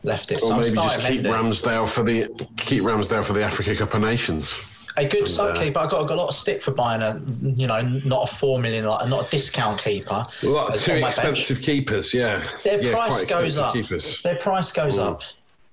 [0.03, 0.37] left it.
[0.37, 1.33] Or so maybe just keep Mendy.
[1.33, 4.59] Ramsdale for the keep Ramsdale for the Africa Cup of Nations
[4.97, 5.79] a good sub keeper.
[5.79, 8.35] I got, I got a lot of stick for buying a, you know, not a
[8.35, 10.23] four million, like not a discount keeper.
[10.43, 11.65] A lot of too expensive bench.
[11.65, 12.43] keepers, yeah.
[12.63, 13.73] Their yeah, price goes up.
[13.73, 14.21] Keepers.
[14.21, 15.03] Their price goes mm.
[15.03, 15.21] up.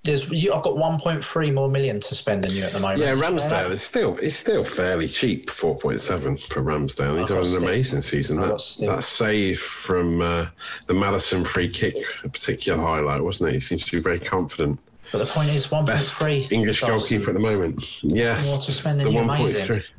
[0.04, 3.00] There's, you, I've got 1.3 more million to spend than you at the moment.
[3.00, 7.18] Yeah, Ramsdale is still it's still fairly cheap, 4.7 for Ramsdale.
[7.18, 8.38] He's had an amazing season.
[8.38, 10.46] That that save from uh,
[10.86, 13.54] the Maddison free kick, a particular highlight, wasn't it?
[13.54, 14.78] He seems to be very confident.
[15.12, 18.02] But the point is, 1.3 English goalkeeper at the moment.
[18.02, 19.92] Yes, the 1.3.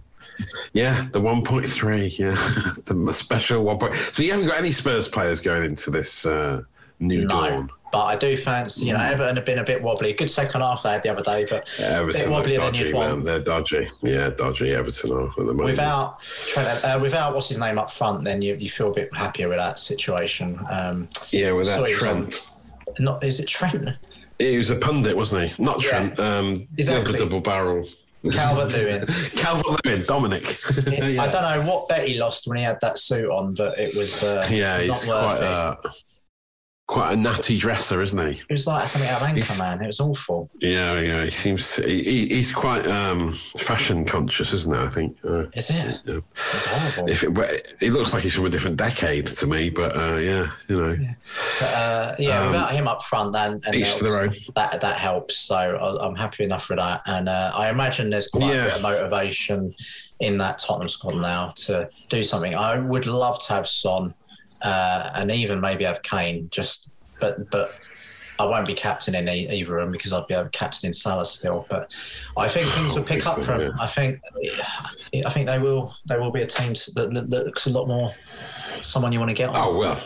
[0.74, 2.20] Yeah, the 1.3.
[2.20, 3.94] Yeah, the special 1.
[4.14, 6.62] So you haven't got any Spurs players going into this uh,
[7.00, 7.50] new no.
[7.50, 7.70] dawn.
[7.92, 9.02] But I do fancy, you know.
[9.02, 10.14] Everton have been a bit wobbly.
[10.14, 12.88] Good second half they had the other day, but yeah, Everton a bit dodgy, than
[12.88, 13.10] you'd man.
[13.10, 13.26] want.
[13.26, 13.88] They're dodgy.
[14.04, 15.64] Yeah, dodgy Everton are at the moment.
[15.64, 19.14] Without Trent, uh, without what's his name up front, then you, you feel a bit
[19.16, 20.60] happier with that situation.
[20.70, 22.48] Um, yeah, without Trent.
[23.00, 23.90] On, not is it Trent?
[24.40, 25.64] He was a pundit, wasn't he?
[25.64, 26.18] Not Trent.
[26.18, 27.20] Yeah, um, exactly.
[27.20, 27.86] double barrel.
[28.32, 29.06] Calvert Lewin.
[29.36, 30.44] Calvert Lewin, Dominic.
[30.88, 31.22] yeah.
[31.22, 33.96] I don't know what bet he lost when he had that suit on, but it
[33.96, 35.42] was uh, yeah, he's quite.
[35.42, 35.76] Uh,
[36.90, 38.42] quite a natty dresser, isn't he?
[38.42, 39.84] It was like something out of Anchorman.
[39.84, 40.50] It was awful.
[40.60, 41.24] Yeah, yeah.
[41.26, 44.82] He seems he, he's quite um, fashion conscious, isn't he?
[44.82, 45.18] I think.
[45.24, 46.00] Uh, Is it?
[46.04, 46.20] Yeah.
[46.56, 47.12] It's horrible.
[47.12, 50.52] If it, it looks like he's from a different decade to me, but uh, yeah,
[50.68, 50.90] you know.
[51.00, 51.14] Yeah,
[51.60, 54.32] but, uh, yeah um, without him up front, and, and each their own.
[54.56, 55.38] that that helps.
[55.38, 58.64] So I'm happy enough with that, and uh, I imagine there's quite yeah.
[58.64, 59.76] a bit of motivation
[60.22, 62.56] in that Tottenham squad now to do something.
[62.56, 64.14] I would love to have Son
[64.62, 66.50] uh, and even maybe have Kane.
[66.52, 67.74] Just but but
[68.40, 71.66] I won't be captaining either of them because I'll be captaining Salah still.
[71.70, 71.92] But
[72.38, 73.74] I think things will pick up from.
[73.80, 74.22] I think
[75.26, 75.94] I think they will.
[76.08, 78.14] They will be a team that, that looks a lot more
[78.82, 79.56] someone you want to get on.
[79.58, 80.00] Oh well,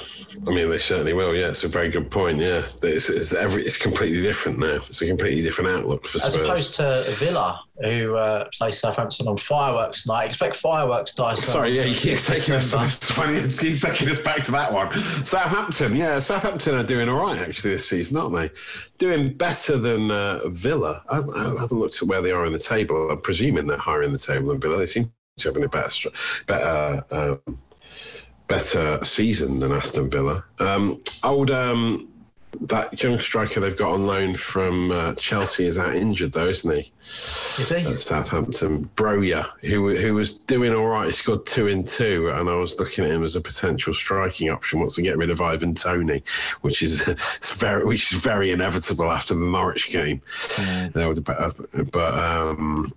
[0.47, 1.35] I mean, they certainly will.
[1.35, 2.39] Yeah, it's a very good point.
[2.39, 4.75] Yeah, it's, it's every it's completely different now.
[4.75, 6.35] It's a completely different outlook for Spurs.
[6.35, 10.25] As opposed to Villa, who uh, play Southampton on fireworks night.
[10.25, 11.43] Expect fireworks dice.
[11.43, 12.71] Sorry, yeah, you keep taking us.
[13.59, 14.91] Keep taking us back to that one.
[15.25, 18.49] Southampton, yeah, Southampton are doing all right actually this season, aren't they?
[18.97, 21.03] Doing better than uh, Villa.
[21.09, 23.11] I, I, haven't looked at where they are in the table.
[23.11, 24.77] I'm presuming they're higher in the table than Villa.
[24.77, 26.09] They seem to have a better,
[26.47, 27.05] better.
[27.11, 27.57] Um,
[28.47, 30.43] better season than Aston Villa.
[30.59, 32.07] Um, old um,
[32.61, 36.75] that young striker they've got on loan from uh, Chelsea is out injured though, isn't
[36.75, 36.91] he?
[37.59, 37.77] Is he?
[37.77, 41.07] At Southampton, Broja, who who was doing all right.
[41.07, 44.49] He scored two in two, and I was looking at him as a potential striking
[44.49, 46.23] option once we get rid of Ivan Toney,
[46.61, 47.03] which is
[47.55, 50.21] very which is very inevitable after the Norwich game.
[50.55, 51.23] Mm.
[51.23, 52.91] But, but um,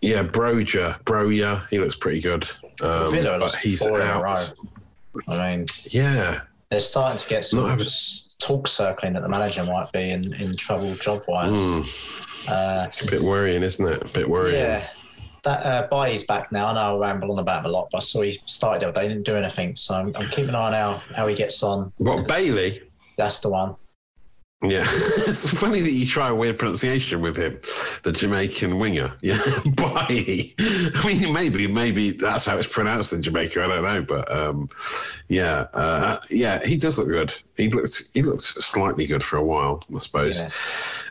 [0.00, 2.48] yeah, Broja, Broja, he looks pretty good.
[2.80, 4.52] Um, Villa but he's out.
[5.28, 7.86] I mean, yeah, they're starting to get some having...
[8.38, 11.52] talk circling that the manager might be in, in trouble job wise.
[11.52, 12.48] Mm.
[12.48, 14.10] Uh, a bit worrying, isn't it?
[14.10, 14.54] A bit worrying.
[14.54, 14.86] Yeah.
[15.44, 16.66] That uh, Bailly's back now.
[16.66, 18.88] I know I'll ramble on about him a lot, but I saw he started the
[18.88, 19.76] other day, didn't do anything.
[19.76, 21.92] So I'm, I'm keeping an eye on how, how he gets on.
[21.98, 22.82] What, Bailey?
[23.16, 23.76] That's the one.
[24.62, 24.86] Yeah,
[25.26, 27.60] it's funny that you try a weird pronunciation with him,
[28.04, 29.12] the Jamaican winger.
[29.22, 29.38] Yeah,
[29.74, 30.54] Bailly.
[30.58, 33.62] I mean, maybe, maybe that's how it's pronounced in Jamaica.
[33.62, 34.70] I don't know, but um,
[35.28, 37.34] yeah, uh, yeah, he does look good.
[37.56, 40.40] He looked, he looked slightly good for a while, I suppose.
[40.40, 40.50] Yeah.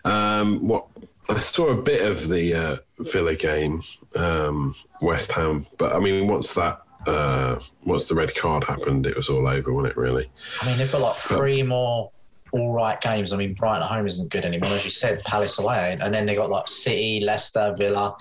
[0.05, 0.87] Um, what
[1.29, 3.83] I saw a bit of the uh, Villa game,
[4.15, 9.15] um, West Ham, but I mean, once that uh, once the red card happened, it
[9.15, 9.97] was all over, wasn't it?
[9.97, 10.31] Really.
[10.61, 12.11] I mean, they've got like three but, more
[12.55, 13.33] all right games.
[13.33, 15.23] I mean, Brighton at home isn't good anymore, as you said.
[15.23, 18.15] Palace away, and then they got like City, Leicester, Villa.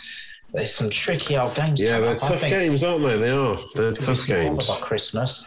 [0.52, 1.80] There's some tricky old games.
[1.80, 3.16] Yeah, they're tough games, aren't they?
[3.16, 3.56] They are.
[3.74, 4.68] They're tough games.
[4.68, 5.44] About Christmas.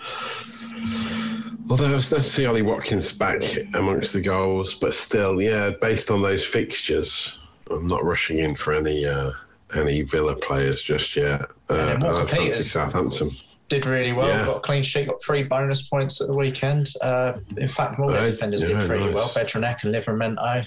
[1.70, 3.42] Although it's nice to see Ollie Watkins back
[3.74, 8.74] amongst the goals, but still, yeah, based on those fixtures, I'm not rushing in for
[8.74, 9.32] any uh,
[9.76, 11.42] any Villa players just yet.
[11.70, 12.72] Uh, and then Walker Peters.
[12.72, 13.32] Southampton.
[13.70, 14.28] Did really well.
[14.28, 14.46] Yeah.
[14.46, 16.94] Got a clean sheet, got three bonus points at the weekend.
[17.02, 19.14] Uh, in fact, more their defenders yeah, did pretty nice.
[19.14, 19.28] well.
[19.30, 20.66] Bednarek and Livramento.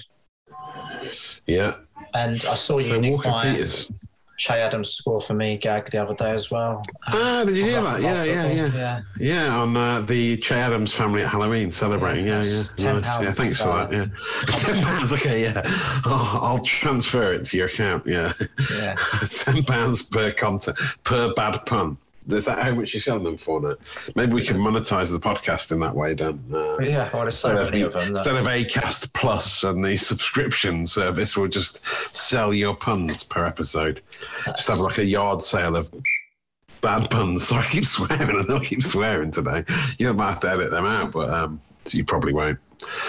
[1.47, 1.75] Yeah.
[2.13, 3.91] And I saw you, so Nick Peters.
[4.41, 6.81] Che Adams score for me, Gag, the other day as well.
[7.09, 8.01] Ah, did you hear that?
[8.01, 9.55] Yeah, yeah, yeah, yeah, yeah.
[9.55, 12.25] on uh, the Che Adams family at Halloween celebrating.
[12.25, 12.93] Yeah, yeah, yeah.
[12.93, 13.21] Nice.
[13.21, 13.93] yeah thanks for that.
[13.93, 14.05] Yeah,
[14.47, 15.13] ten pounds.
[15.13, 15.61] Okay, yeah.
[16.05, 18.07] Oh, I'll transfer it to your account.
[18.07, 18.33] Yeah,
[18.73, 18.95] yeah.
[19.29, 21.95] ten pounds per content per bad pun.
[22.27, 23.75] Is that how much you're selling them for now?
[24.15, 26.43] Maybe we can monetize the podcast in that way, Dan.
[26.53, 28.09] Uh, yeah, well, there's so many of them.
[28.09, 31.83] Instead of Acast Plus and the subscription service, we'll just
[32.15, 34.01] sell your puns per episode.
[34.45, 34.59] That's...
[34.59, 35.89] Just have like a yard sale of
[36.81, 37.47] bad puns.
[37.47, 38.39] Sorry, I keep swearing.
[38.39, 39.63] I don't keep swearing today.
[39.97, 42.59] You might have to edit them out, but um, you probably won't.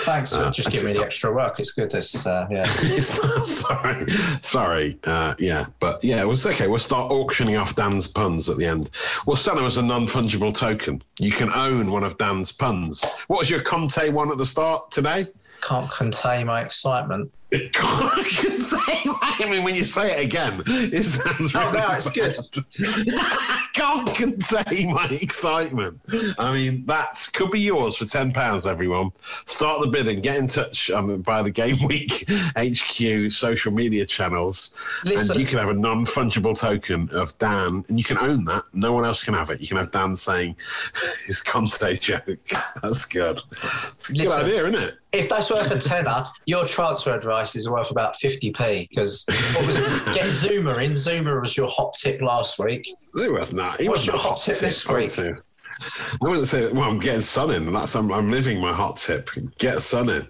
[0.04, 1.58] Thanks for uh, just giving me the extra work.
[1.58, 1.90] It's good.
[1.90, 2.64] This, uh, yeah.
[3.02, 4.06] sorry,
[4.40, 4.98] sorry.
[5.04, 6.66] Uh, yeah, but yeah, it was okay.
[6.66, 8.90] We'll start auctioning off Dan's puns at the end.
[9.26, 11.02] We'll sell them as a non-fungible token.
[11.18, 13.04] You can own one of Dan's puns.
[13.28, 15.26] What was your Conte one at the start today?
[15.62, 17.32] Can't contain my excitement.
[17.52, 19.14] It can't contain.
[19.20, 21.54] I mean, when you say it again, it sounds.
[21.54, 22.38] Oh no, it's good.
[23.74, 26.00] can't contain my excitement.
[26.38, 28.66] I mean, that could be yours for ten pounds.
[28.66, 29.10] Everyone,
[29.44, 30.22] start the bidding.
[30.22, 32.24] Get in touch um, by the Game Week
[32.56, 35.32] HQ social media channels, Listen.
[35.32, 38.62] and you can have a non-fungible token of Dan, and you can own that.
[38.72, 39.60] No one else can have it.
[39.60, 40.56] You can have Dan saying
[41.26, 42.38] his Conte joke.
[42.82, 43.42] That's good.
[43.50, 44.24] It's a Listen.
[44.24, 44.98] good idea, isn't it?
[45.12, 49.76] If that's worth a tenner, your transfer advice is worth about 50p because what was
[49.76, 50.14] it?
[50.14, 50.92] Get Zouma in.
[50.92, 52.88] Zouma was your hot tip last week.
[53.16, 53.80] It was not.
[53.80, 55.18] He What's your hot tip, tip this week?
[55.18, 57.70] I wouldn't say, well, I'm getting Son in.
[57.72, 59.30] That's I'm, I'm living my hot tip.
[59.58, 60.26] Get Son in.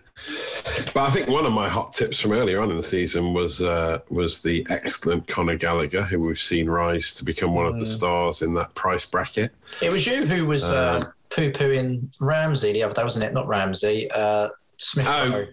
[0.94, 3.60] But I think one of my hot tips from earlier on in the season was
[3.60, 7.84] uh, was the excellent Conor Gallagher, who we've seen rise to become one of the
[7.84, 7.94] mm.
[7.94, 9.52] stars in that price bracket.
[9.80, 13.32] It was you who was uh, um, poo pooing Ramsey the other day, wasn't it?
[13.32, 14.10] Not Ramsey.
[14.12, 14.48] Uh,
[14.82, 15.30] Smith oh.
[15.30, 15.46] Rowe.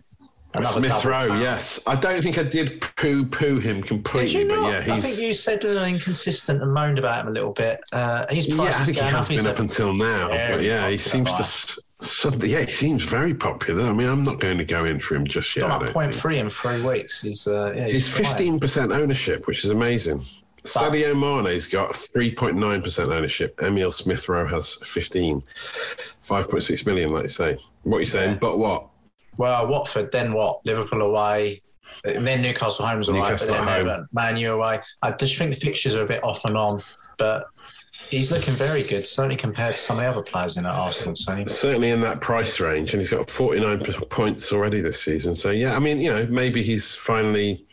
[0.61, 1.79] Smith Rowe, yes.
[1.85, 4.91] I don't think I did poo poo him completely, but yeah, he's.
[4.91, 7.79] I think you said uh, inconsistent and moaned about him a little bit.
[7.93, 11.29] Uh, his yeah, I think he has been up until now, but yeah, he seems
[11.35, 11.81] to.
[12.01, 13.83] Suddenly, yeah, he seems very popular.
[13.83, 15.69] I mean, I'm not going to go in for him just yet.
[15.91, 17.21] Point three in three weeks.
[17.21, 20.23] He's uh, yeah, he's fifteen percent ownership, which is amazing.
[20.61, 23.57] But, Sadio Mane's got 3.9% ownership.
[23.63, 25.41] Emil Smith Rowe has 15.
[26.21, 27.57] 5.6 million, like you say.
[27.83, 28.31] What are you saying?
[28.31, 28.37] Yeah.
[28.39, 28.88] But what?
[29.39, 30.59] Well, Watford, then what?
[30.65, 31.61] Liverpool away,
[32.03, 34.07] then Newcastle home's away, Newcastle but then home.
[34.11, 34.79] Man U away.
[35.01, 36.83] I just think the fixtures are a bit off and on,
[37.17, 37.45] but
[38.09, 41.13] he's looking very good, certainly compared to some of the other players in that Arsenal
[41.13, 41.47] team.
[41.47, 45.33] Certainly in that price range, and he's got 49 points already this season.
[45.33, 47.65] So, yeah, I mean, you know, maybe he's finally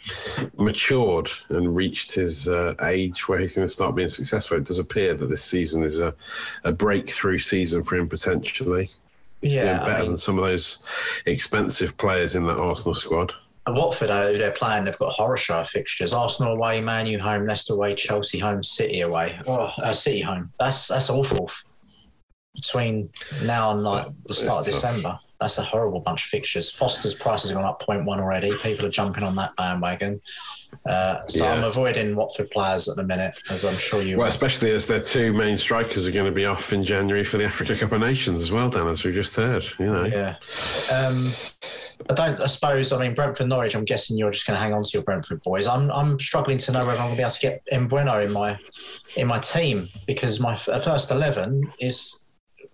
[0.57, 4.57] matured and reached his uh, age where he's going to start being successful.
[4.57, 6.15] It does appear that this season is a,
[6.63, 8.89] a breakthrough season for him potentially.
[9.51, 10.79] Yeah, better I mean, than some of those
[11.27, 13.35] expensive players in that Arsenal squad.
[13.67, 17.47] And Watford, who they're playing, they've got horror show fixtures: Arsenal away, Man U home,
[17.47, 19.39] Leicester away, Chelsea home, City away.
[19.47, 20.53] Oh, uh, City home.
[20.59, 21.51] That's that's awful.
[22.55, 23.11] Between
[23.43, 26.71] now and like the start of December, that's a horrible bunch of fixtures.
[26.71, 28.57] Foster's price has gone up 0.1 already.
[28.59, 30.21] People are jumping on that bandwagon.
[30.85, 31.53] Uh, so yeah.
[31.53, 34.17] I'm avoiding Watford players at the minute, as I'm sure you.
[34.17, 34.31] Well, will.
[34.31, 37.45] especially as their two main strikers are going to be off in January for the
[37.45, 39.65] Africa Cup of Nations as well, Dan, as we just heard.
[39.79, 40.05] You know.
[40.05, 40.37] Yeah.
[40.93, 41.33] Um,
[42.11, 42.41] I don't.
[42.41, 42.93] I suppose.
[42.93, 43.75] I mean, Brentford Norwich.
[43.75, 45.67] I'm guessing you're just going to hang on to your Brentford boys.
[45.67, 45.91] I'm.
[45.91, 48.59] I'm struggling to know whether I'm going to be able to get Mbeumo in my
[49.17, 52.23] in my team because my first eleven is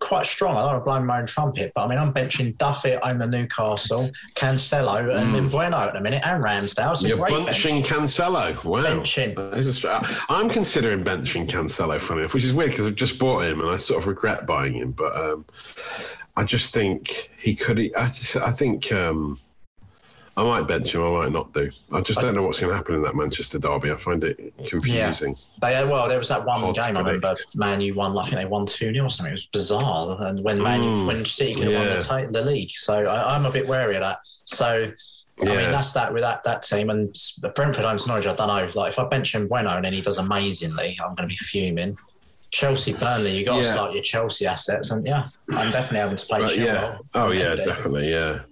[0.03, 0.57] quite strong.
[0.57, 3.19] I don't want to blow my own trumpet, but I mean, I'm benching Duffett, I'm
[3.19, 5.51] the Newcastle, Cancelo, and mm.
[5.51, 6.97] Bueno at the minute, and Ramsdale.
[6.97, 7.88] So You're benching bench.
[7.88, 8.65] Cancelo.
[8.65, 8.83] Wow.
[8.83, 10.25] Benching.
[10.29, 13.71] I'm considering benching Cancelo, funny enough, which is weird because I've just bought him and
[13.71, 14.93] I sort of regret buying him.
[14.93, 15.45] But um,
[16.37, 17.79] I just think he could.
[17.79, 18.93] I, I think.
[18.93, 19.38] Um,
[20.35, 21.71] I might bench him, I might not do.
[21.92, 23.90] I just don't know what's going to happen in that Manchester derby.
[23.90, 25.37] I find it confusing.
[25.62, 28.16] Yeah, well, there was that one Hard game I remember Man U won.
[28.16, 29.31] I think they won two 0 or something.
[29.31, 32.09] It was bizarre, and when Man U, mm, when City could have yeah.
[32.09, 34.21] won the, the, league, so I, am a bit wary of that.
[34.45, 34.92] So.
[35.40, 37.16] I mean that's that with that that team and
[37.57, 38.27] Brentford home to Norwich.
[38.27, 38.71] I don't know.
[38.75, 41.37] Like if I bench him Bueno and then he does amazingly, I'm going to be
[41.37, 41.97] fuming.
[42.52, 43.73] Chelsea, Burnley, you got to yeah.
[43.73, 46.56] start your Chelsea assets, and yeah, I'm definitely having to play.
[46.59, 46.98] yeah.
[47.15, 48.11] Oh yeah, definitely.
[48.11, 48.42] Yeah.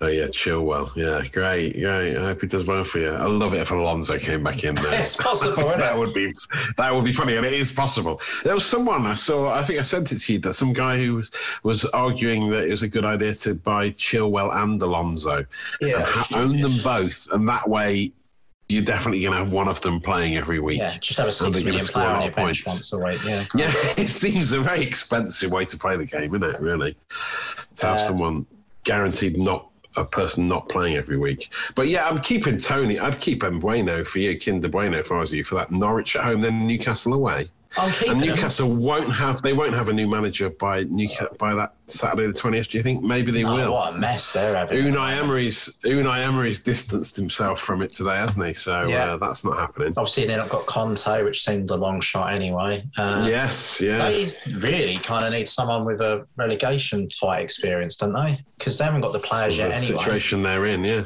[0.00, 0.94] Oh yeah, Chilwell.
[0.96, 2.16] Yeah, great, great.
[2.16, 3.10] I hope he does well for you.
[3.10, 5.00] I love it if Alonso came back in there.
[5.00, 5.68] it's possible.
[5.76, 6.32] that would be
[6.76, 8.20] that would be funny, and it is possible.
[8.44, 9.52] There was someone I saw.
[9.52, 10.38] I think I sent it to you.
[10.38, 11.30] That some guy who was,
[11.62, 15.44] was arguing that it was a good idea to buy Chilwell and Alonso,
[15.80, 18.12] yeah, and own them both, and that way
[18.70, 20.78] you're definitely going to have one of them playing every week.
[20.78, 23.18] Yeah, just have a six million player on your bench once a week.
[23.24, 26.60] Yeah, yeah, it seems a very expensive way to play the game, isn't it?
[26.60, 26.96] Really,
[27.76, 28.46] to have uh, someone
[28.84, 31.52] guaranteed not a person not playing every week.
[31.74, 32.98] But yeah, I'm keeping Toney.
[32.98, 36.24] I'd keep Bueno for you, Kinder Bueno, if I was you, for that Norwich at
[36.24, 37.48] home, then Newcastle away
[37.78, 38.80] and Newcastle him.
[38.80, 42.68] won't have they won't have a new manager by Newcastle by that Saturday the twentieth.
[42.68, 43.72] Do you think maybe they no, will?
[43.72, 44.76] What a mess they're having.
[44.76, 48.54] Unai Emery's Unai Emery's distanced himself from it today, hasn't he?
[48.54, 49.12] So yeah.
[49.12, 49.94] uh, that's not happening.
[49.96, 52.84] Obviously, they've not got Conte, which seemed a long shot anyway.
[52.96, 53.98] Uh, yes, yeah.
[53.98, 58.40] They really kind of need someone with a relegation fight experience, don't they?
[58.58, 59.80] Because they haven't got the players well, yet.
[59.80, 60.02] The anyway.
[60.02, 61.04] situation they're in, yeah,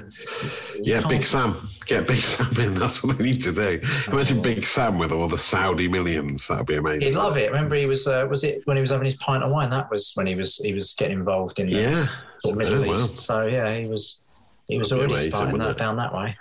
[0.77, 1.07] you yeah.
[1.07, 1.57] Big Sam
[1.87, 2.75] get Big Sam in.
[2.75, 3.81] That's what they need to do.
[4.09, 6.49] Imagine Big Sam with all the Saudi millions.
[6.49, 7.09] That'd be amazing.
[7.09, 7.51] He'd love it.
[7.51, 9.71] Remember, he was uh, was it when he was having his pint of wine?
[9.71, 12.07] That was when he was he was getting involved in the yeah.
[12.43, 13.19] sort of Middle oh, East.
[13.19, 14.21] So yeah, he was
[14.69, 16.37] he was already amazing, starting that down that way.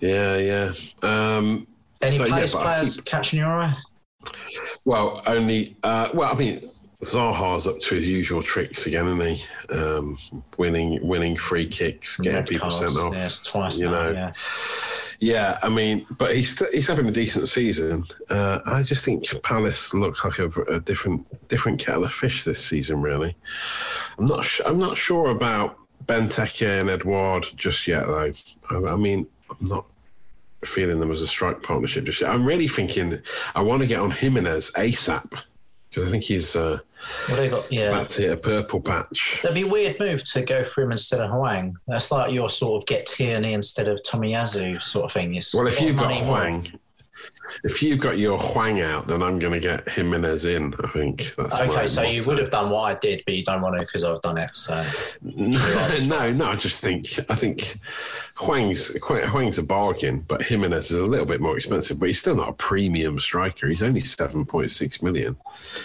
[0.00, 0.72] Yeah, yeah.
[1.02, 1.66] Um,
[2.02, 3.04] Any so, players, yeah, players keep...
[3.06, 3.76] catching your eye?
[4.84, 5.76] Well, only.
[5.82, 6.67] Uh, well, I mean,
[7.02, 9.72] Zaha's up to his usual tricks again, isn't he?
[9.72, 10.18] Um,
[10.56, 13.14] winning, winning free kicks, getting Red people cards, sent off.
[13.14, 13.78] Yes, twice.
[13.78, 14.32] You now, know, yeah.
[15.20, 15.58] yeah.
[15.62, 18.02] I mean, but he's he's having a decent season.
[18.30, 22.64] Uh, I just think Palace look like a, a, different different kettle of fish this
[22.64, 23.00] season.
[23.00, 23.36] Really,
[24.18, 25.76] I'm not sh- I'm not sure about
[26.06, 28.32] Benteke and Edouard just yet, though.
[28.70, 29.86] I, I mean, I'm not
[30.64, 32.30] feeling them as a strike partnership just yet.
[32.30, 33.20] I'm really thinking
[33.54, 35.40] I want to get on Jimenez ASAP
[35.88, 36.78] because I think he's uh,
[37.28, 37.72] what they got?
[37.72, 39.40] Yeah, that's it, a purple patch.
[39.42, 41.76] That'd be a weird move to go for him instead of Hwang.
[41.86, 45.40] That's like your sort of get Tierney instead of Tommy Tomiyasu sort of thing.
[45.54, 46.66] well, if you've got Hwang,
[47.64, 50.74] if you've got your Hwang out, then I'm going to get Jimenez in.
[50.82, 51.34] I think.
[51.36, 53.84] That's okay, so you would have done what I did, but you don't want to
[53.84, 54.54] because I've done it.
[54.54, 54.84] So
[55.22, 57.78] no, no, I just think I think
[58.36, 61.98] Hwang's Hwang's a bargain, but Jimenez is a little bit more expensive.
[61.98, 63.68] But he's still not a premium striker.
[63.68, 65.36] He's only seven point six million,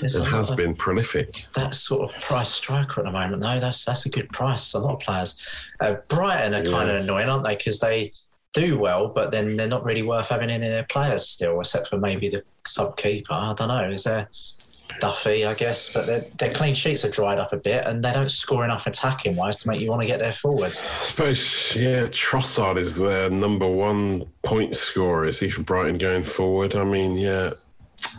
[0.01, 1.45] it's and has been prolific.
[1.55, 4.73] That sort of price striker at the moment, though, that's that's a good price.
[4.73, 5.41] A lot of players.
[5.79, 6.71] Uh, Brighton are yeah.
[6.71, 7.55] kind of annoying, aren't they?
[7.55, 8.13] Because they
[8.53, 11.97] do well, but then they're not really worth having in their players still, except for
[11.97, 13.33] maybe the sub keeper.
[13.33, 13.89] I don't know.
[13.91, 14.29] Is there
[14.99, 18.11] Duffy, I guess, but their, their clean sheets are dried up a bit, and they
[18.13, 20.83] don't score enough attacking wise to make you want to get their forwards.
[20.99, 25.25] I suppose, yeah, Trossard is their number one point scorer.
[25.25, 26.75] Is he for Brighton going forward?
[26.75, 27.51] I mean, yeah.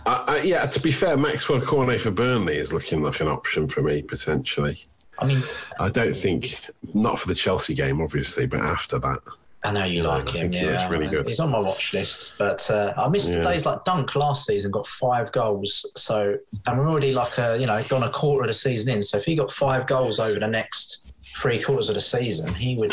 [0.07, 3.69] Uh, uh, yeah, to be fair, Maxwell Cornet for Burnley is looking like an option
[3.69, 4.79] for me potentially.
[5.19, 5.43] I mean,
[5.79, 6.59] I don't think
[6.93, 9.19] not for the Chelsea game, obviously, but after that.
[9.65, 10.53] I know you like him.
[10.53, 11.27] Yeah, really good.
[11.27, 13.41] He's on my watch list, but uh, I missed yeah.
[13.41, 14.71] days like Dunk last season.
[14.71, 16.37] Got five goals, so
[16.67, 19.03] and we're already like a you know gone a quarter of the season in.
[19.03, 22.77] So if he got five goals over the next three quarters of the season, he
[22.77, 22.93] would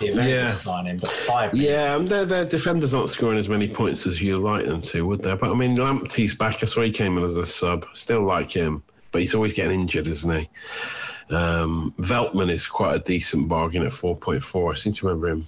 [0.00, 0.48] be a very yeah.
[0.48, 0.96] good signing.
[0.96, 4.66] But five, yeah, um, their their defenders aren't scoring as many points as you like
[4.66, 5.36] them to, would they?
[5.36, 6.58] But I mean, Lamptey's back.
[6.58, 7.86] That's why he came in as a sub.
[7.94, 10.50] Still like him, but he's always getting injured, isn't he?
[11.32, 14.72] Um, Veltman is quite a decent bargain at 4.4.
[14.72, 15.46] I seem to remember him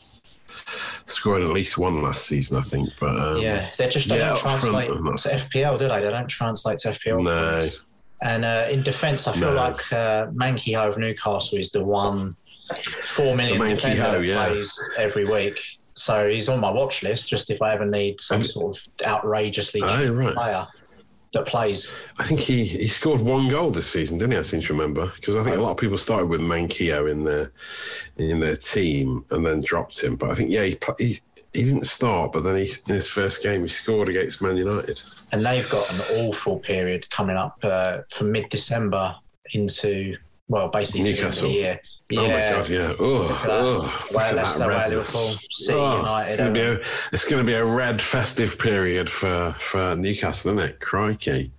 [1.07, 2.91] scored at least one last season, I think.
[2.99, 6.01] But um, yeah, they just yeah, don't translate front, to FPL, do they?
[6.01, 7.23] They don't translate to FPL.
[7.23, 7.69] No.
[8.23, 9.55] And uh, in defence, I feel no.
[9.55, 12.37] like uh, of Newcastle is the one
[12.85, 14.47] four million defender yeah.
[14.47, 15.61] plays every week.
[15.95, 19.83] So he's on my watch list just if I ever need some sort of outrageously
[19.83, 20.35] oh, right.
[20.35, 20.67] player
[21.33, 21.93] that plays.
[22.19, 24.39] I think he, he scored one goal this season, didn't he?
[24.39, 27.25] I seem to remember because I think a lot of people started with Manquillo in
[27.25, 27.53] their
[28.17, 30.17] in their team and then dropped him.
[30.17, 31.21] But I think yeah, he he,
[31.53, 35.01] he didn't start, but then he in his first game he scored against Man United.
[35.33, 39.15] And they've got an awful period coming up uh, from mid December
[39.55, 40.17] into
[40.51, 41.47] well, basically Newcastle.
[41.47, 41.81] the year.
[42.11, 42.21] Yeah.
[42.21, 42.95] Oh my god, yeah.
[42.99, 46.33] Oh, oh where Leicester, where Liverpool, City, oh, United.
[46.33, 46.81] It's going, a,
[47.13, 50.81] it's going, to be a red festive period for, for Newcastle, isn't it?
[50.81, 51.53] Crikey.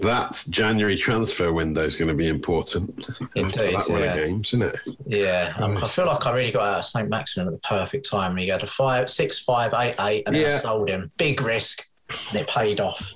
[0.00, 4.10] That January transfer window is going to be important Indeed, after that yeah.
[4.10, 4.80] of games, isn't it?
[5.06, 8.10] Yeah, um, I feel like I really got out of St Maximin at the perfect
[8.10, 8.36] time.
[8.36, 10.54] He had a five, six, five, eight, eight, and yeah.
[10.54, 11.12] I sold him.
[11.18, 11.86] Big risk,
[12.30, 13.12] and it paid off.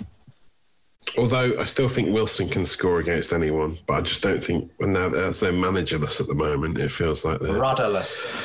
[1.18, 4.92] Although I still think Wilson can score against anyone, but I just don't think And
[4.92, 8.36] now as they're managerless at the moment, it feels like they're rudderless.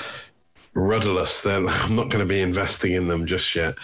[0.73, 1.43] Rudderless.
[1.43, 3.75] They're, I'm not going to be investing in them just yet.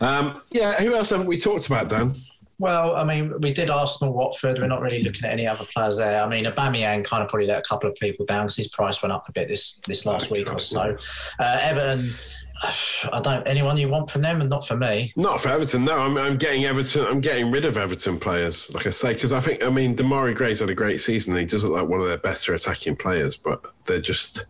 [0.00, 2.14] Um, yeah, who else haven't we talked about, Dan?
[2.58, 4.58] Well, I mean, we did Arsenal, Watford.
[4.58, 6.22] We're not really looking at any other players there.
[6.22, 9.02] I mean, Aubameyang kind of probably let a couple of people down because his price
[9.02, 10.96] went up a bit this this last week or so.
[11.40, 12.14] Uh, Everton
[12.62, 13.46] I don't.
[13.46, 15.12] Anyone you want from them, and not for me.
[15.16, 15.84] Not for Everton.
[15.84, 17.06] No, I'm, I'm getting Everton.
[17.06, 20.34] I'm getting rid of Everton players, like I say, because I think I mean Demarai
[20.34, 21.36] Gray's had a great season.
[21.36, 24.46] He does look like one of their better attacking players, but they're just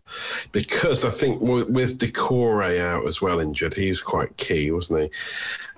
[0.53, 5.03] because I think with, with Doucouré out as well injured, he was quite key, wasn't
[5.03, 5.11] he?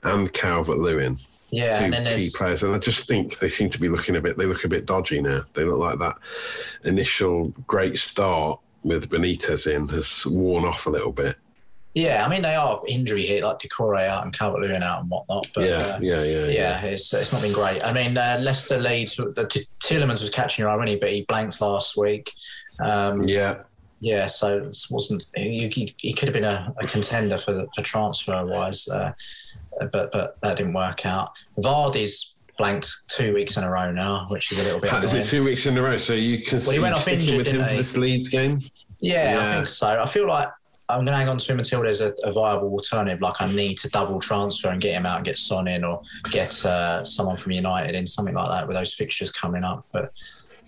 [0.02, 1.18] And Calvert Lewin.
[1.50, 3.88] Yeah, two and then key there's players, and I just think they seem to be
[3.88, 4.36] looking a bit.
[4.36, 5.42] They look a bit dodgy now.
[5.54, 6.18] They look like that
[6.84, 11.36] initial great start with Benitez in has worn off a little bit.
[11.96, 12.24] Yeah.
[12.24, 15.48] I mean, they are injury hit, like Doucouré out and Calvert Lewin out and whatnot.
[15.54, 17.82] But yeah, uh, yeah, yeah, yeah, it's it's not been great.
[17.82, 19.16] I mean, uh, Leicester Leeds.
[19.16, 20.96] The T- Tielemans was catching your eye, he?
[20.96, 22.30] But he blanks last week.
[22.78, 23.62] Um, yeah.
[24.00, 25.24] yeah, so it wasn't.
[25.34, 29.12] He, he, he could have been a, a contender for the, for transfer wise, uh,
[29.90, 31.32] but but that didn't work out.
[31.58, 34.92] Vardy's blanked two weeks in a row now, which is a little bit.
[35.02, 35.98] Is it two weeks in a row?
[35.98, 38.60] So you can Well, he went off injured, with him for this Leeds game.
[39.00, 39.38] Yeah, Yeah.
[39.38, 40.02] I think so.
[40.02, 40.48] I feel like
[40.88, 43.20] I'm going to hang on to him until there's a, a viable alternative.
[43.20, 46.02] Like I need to double transfer and get him out and get Son in, or
[46.30, 49.84] get uh, someone from United in, something like that, with those fixtures coming up.
[49.92, 50.12] But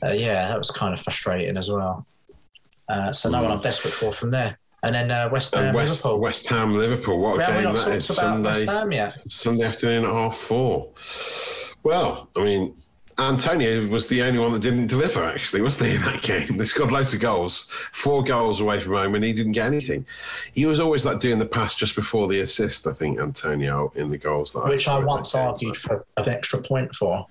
[0.03, 2.07] uh, yeah, that was kind of frustrating as well.
[2.89, 4.59] Uh, so no one I'm desperate for from there.
[4.83, 6.21] And then uh, West Ham, And West, Liverpool.
[6.21, 7.19] West Ham, Liverpool.
[7.21, 8.07] What a game that is!
[8.07, 9.13] Sunday, West Ham yet.
[9.13, 10.91] Sunday afternoon at half four.
[11.83, 12.77] Well, I mean,
[13.19, 16.57] Antonio was the only one that didn't deliver, actually, wasn't he, in that game?
[16.57, 20.07] They scored loads of goals, four goals away from home, and he didn't get anything.
[20.53, 24.09] He was always like doing the pass just before the assist, I think, Antonio, in
[24.09, 24.53] the goals.
[24.53, 27.27] That Which I that once argued for an extra point for.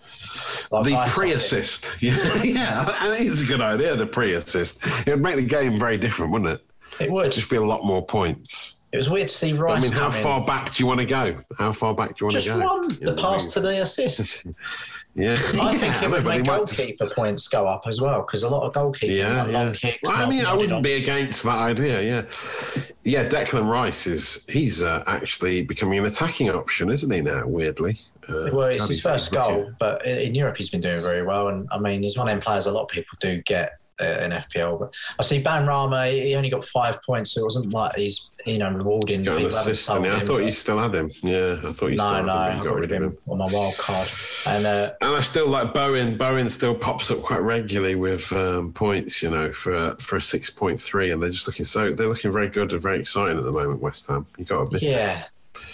[0.71, 3.95] Like The pre-assist, yeah, yeah, I think it's a good idea.
[3.95, 6.65] The pre-assist, it would make the game very different, wouldn't it?
[6.99, 7.31] It would.
[7.31, 8.75] Just be a lot more points.
[8.93, 9.77] It was weird to see Rice.
[9.77, 10.23] I mean, how come in.
[10.23, 11.37] far back do you want to go?
[11.57, 12.59] How far back do you want Just to go?
[12.89, 13.05] Just one.
[13.05, 13.51] The I pass mean?
[13.51, 14.45] to the assist.
[15.17, 18.43] Yeah, I think it would make might just- goalkeeper points go up as well because
[18.43, 19.51] a lot of goalkeepers Yeah, yeah.
[19.63, 19.97] long kicks.
[20.03, 20.81] Well, I mean, I wouldn't on.
[20.83, 22.01] be against that idea.
[22.03, 23.27] Yeah, yeah.
[23.27, 27.47] Declan Rice is he's uh, actually becoming an attacking option, isn't he now?
[27.47, 27.97] Weirdly.
[28.29, 31.47] Uh, Well, it's his first goal, but in Europe he's been doing very well.
[31.47, 34.31] And I mean, he's one of them players a lot of people do get in
[34.31, 34.79] FPL.
[34.79, 38.57] But I see Benrahma, he only got five points, so it wasn't like he's you
[38.59, 41.11] know rewarding Got people having assist, sold I thought you still had him.
[41.23, 42.57] Yeah, I thought you No, still no, had him.
[42.57, 44.09] got got rid of him on my wild card.
[44.45, 46.17] And uh, And I still like Bowen.
[46.17, 50.49] Bowen still pops up quite regularly with um, points, you know, for for a six
[50.49, 53.43] point three, and they're just looking so they're looking very good and very exciting at
[53.43, 53.81] the moment.
[53.81, 54.81] West Ham, you got a bit.
[54.81, 55.23] yeah,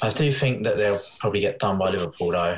[0.01, 2.57] I do think that they'll probably get done by Liverpool though.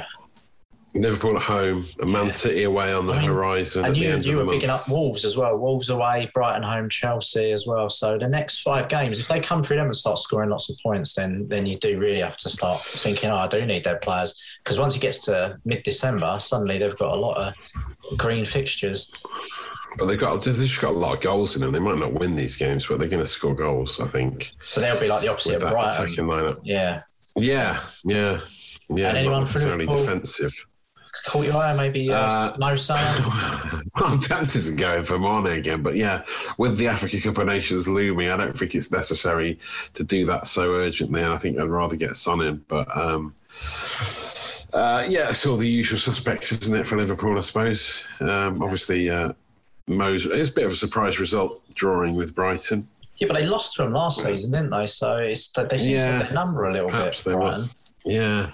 [0.95, 3.83] Liverpool at home, and Man City away on the I mean, horizon.
[3.83, 4.83] And you, you were picking month.
[4.83, 5.57] up Wolves as well.
[5.57, 7.89] Wolves away, Brighton home, Chelsea as well.
[7.89, 10.77] So the next five games, if they come through them and start scoring lots of
[10.81, 13.97] points, then then you do really have to start thinking, oh, I do need their
[13.99, 14.41] players.
[14.63, 19.11] Because once it gets to mid December, suddenly they've got a lot of green fixtures.
[19.97, 21.71] But they've got they've just got a lot of goals in them.
[21.73, 23.99] They might not win these games, but they're going to score goals.
[23.99, 26.05] I think So they'll be like the opposite of that Brighton.
[26.05, 26.59] attacking lineup.
[26.63, 27.01] Yeah.
[27.37, 28.39] Yeah, yeah,
[28.89, 29.13] yeah.
[29.13, 30.53] And not necessarily defensive.
[31.25, 33.81] Caught your eye, maybe uh, Uh, Mo Salah.
[33.95, 36.23] well, I'm tempted to go for Mane again, but yeah,
[36.57, 39.59] with the Africa Cup of Nations looming, I don't think it's necessary
[39.93, 41.23] to do that so urgently.
[41.23, 43.33] I think I'd rather get Son in, but um,
[44.73, 47.37] uh, yeah, it's all the usual suspects, isn't it, for Liverpool?
[47.37, 48.03] I suppose.
[48.19, 49.31] Um, obviously, uh,
[49.87, 52.87] Mo's it's a bit of a surprise result drawing with Brighton.
[53.17, 54.87] Yeah, but they lost to them last season, didn't they?
[54.87, 57.29] So it's they seem to have their number a little Perhaps bit.
[57.31, 57.61] there Brighton.
[57.61, 57.75] was.
[58.03, 58.49] Yeah.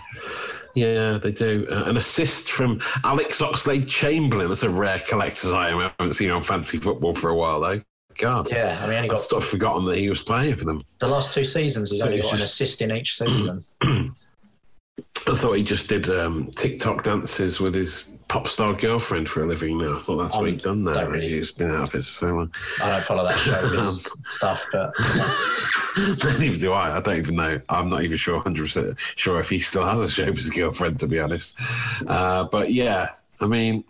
[0.74, 1.68] Yeah, they do.
[1.70, 4.50] Uh, an assist from Alex Oxlade Chamberlain.
[4.50, 7.82] That's a rare collector's item I haven't seen on fancy football for a while, though.
[8.18, 8.50] God.
[8.50, 10.82] Yeah, I mean, I've got sort of forgotten that he was playing for them.
[11.00, 11.90] the last two seasons.
[11.90, 13.64] He's So only it's got an assist in each season.
[13.82, 19.46] I thought he just did um, TikTok dances with his pop star girlfriend for a
[19.46, 19.98] living now.
[19.98, 21.10] I thought that's what Um, he'd done there.
[21.10, 22.52] really- He's been out of it for so long.
[22.82, 24.94] I don't follow that showbiz stuff, but
[26.40, 26.96] Neither do I.
[26.96, 27.60] I don't even know.
[27.68, 31.20] I'm not even sure 100% sure if he still has a showbiz girlfriend, to be
[31.20, 31.60] honest.
[32.08, 33.10] Uh, but yeah,
[33.42, 33.84] I mean,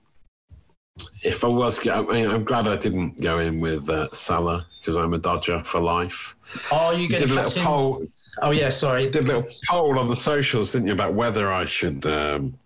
[1.23, 4.97] if I was, I mean, I'm glad I didn't go in with uh, Salah because
[4.97, 6.35] I'm a Dodger for life.
[6.71, 8.07] are you Did a little poll.
[8.41, 9.07] Oh yeah, sorry.
[9.07, 12.57] Did a little poll on the socials, didn't you, about whether I should um,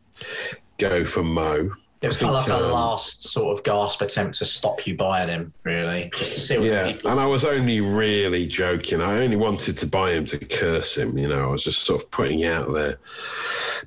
[0.78, 1.72] go for Mo?
[2.02, 4.96] It was kind of like a um, last sort of gasp attempt to stop you
[4.96, 7.10] buying him, really, just to see what Yeah, people.
[7.10, 9.02] and I was only really joking.
[9.02, 11.18] I only wanted to buy him to curse him.
[11.18, 12.98] You know, I was just sort of putting it out there.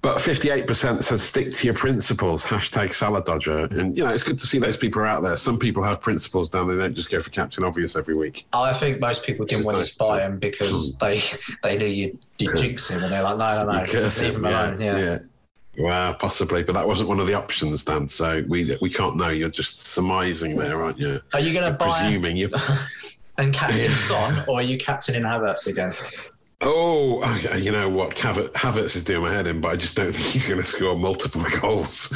[0.03, 2.45] But 58% says stick to your principles.
[2.45, 3.66] Hashtag Salah Dodger.
[3.70, 5.36] And, you know, it's good to see those people are out there.
[5.36, 6.66] Some people have principles down.
[6.66, 8.47] They don't just go for Captain Obvious every week.
[8.53, 11.22] I think most people didn't want nice to buy him because they
[11.62, 14.36] they knew you you jinx him, and they're like, no, no, no, leave him.
[14.36, 14.80] him Yeah, alone.
[14.80, 14.99] Yeah.
[14.99, 15.18] yeah.
[15.79, 18.09] Well, possibly, but that wasn't one of the options, Dan.
[18.09, 19.29] So we we can't know.
[19.29, 21.20] You're just surmising there, aren't you?
[21.35, 22.51] Are you going to buy Presuming you.
[23.39, 23.95] and captain.
[23.95, 25.93] Son, or are you captaining Havertz again?
[26.61, 27.22] Oh,
[27.57, 28.16] you know what?
[28.16, 30.97] Havertz is doing my head in, but I just don't think he's going to score
[30.97, 32.12] multiple goals.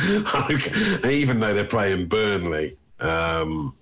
[1.04, 3.74] Even though they're playing Burnley, um,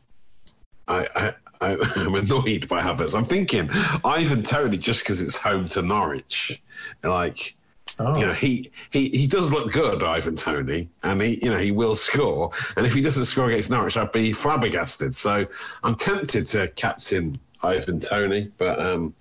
[0.86, 3.16] I, I, I, am annoyed by Havertz.
[3.16, 3.70] I'm thinking
[4.04, 6.60] Ivan Toney just because it's home to Norwich.
[7.02, 7.56] Like,
[8.00, 8.18] oh.
[8.18, 11.72] you know, he, he he does look good, Ivan Toney, and he you know he
[11.72, 12.50] will score.
[12.76, 15.14] And if he doesn't score against Norwich, I'd be flabbergasted.
[15.14, 15.46] So
[15.82, 19.14] I'm tempted to captain Ivan Toney, But um,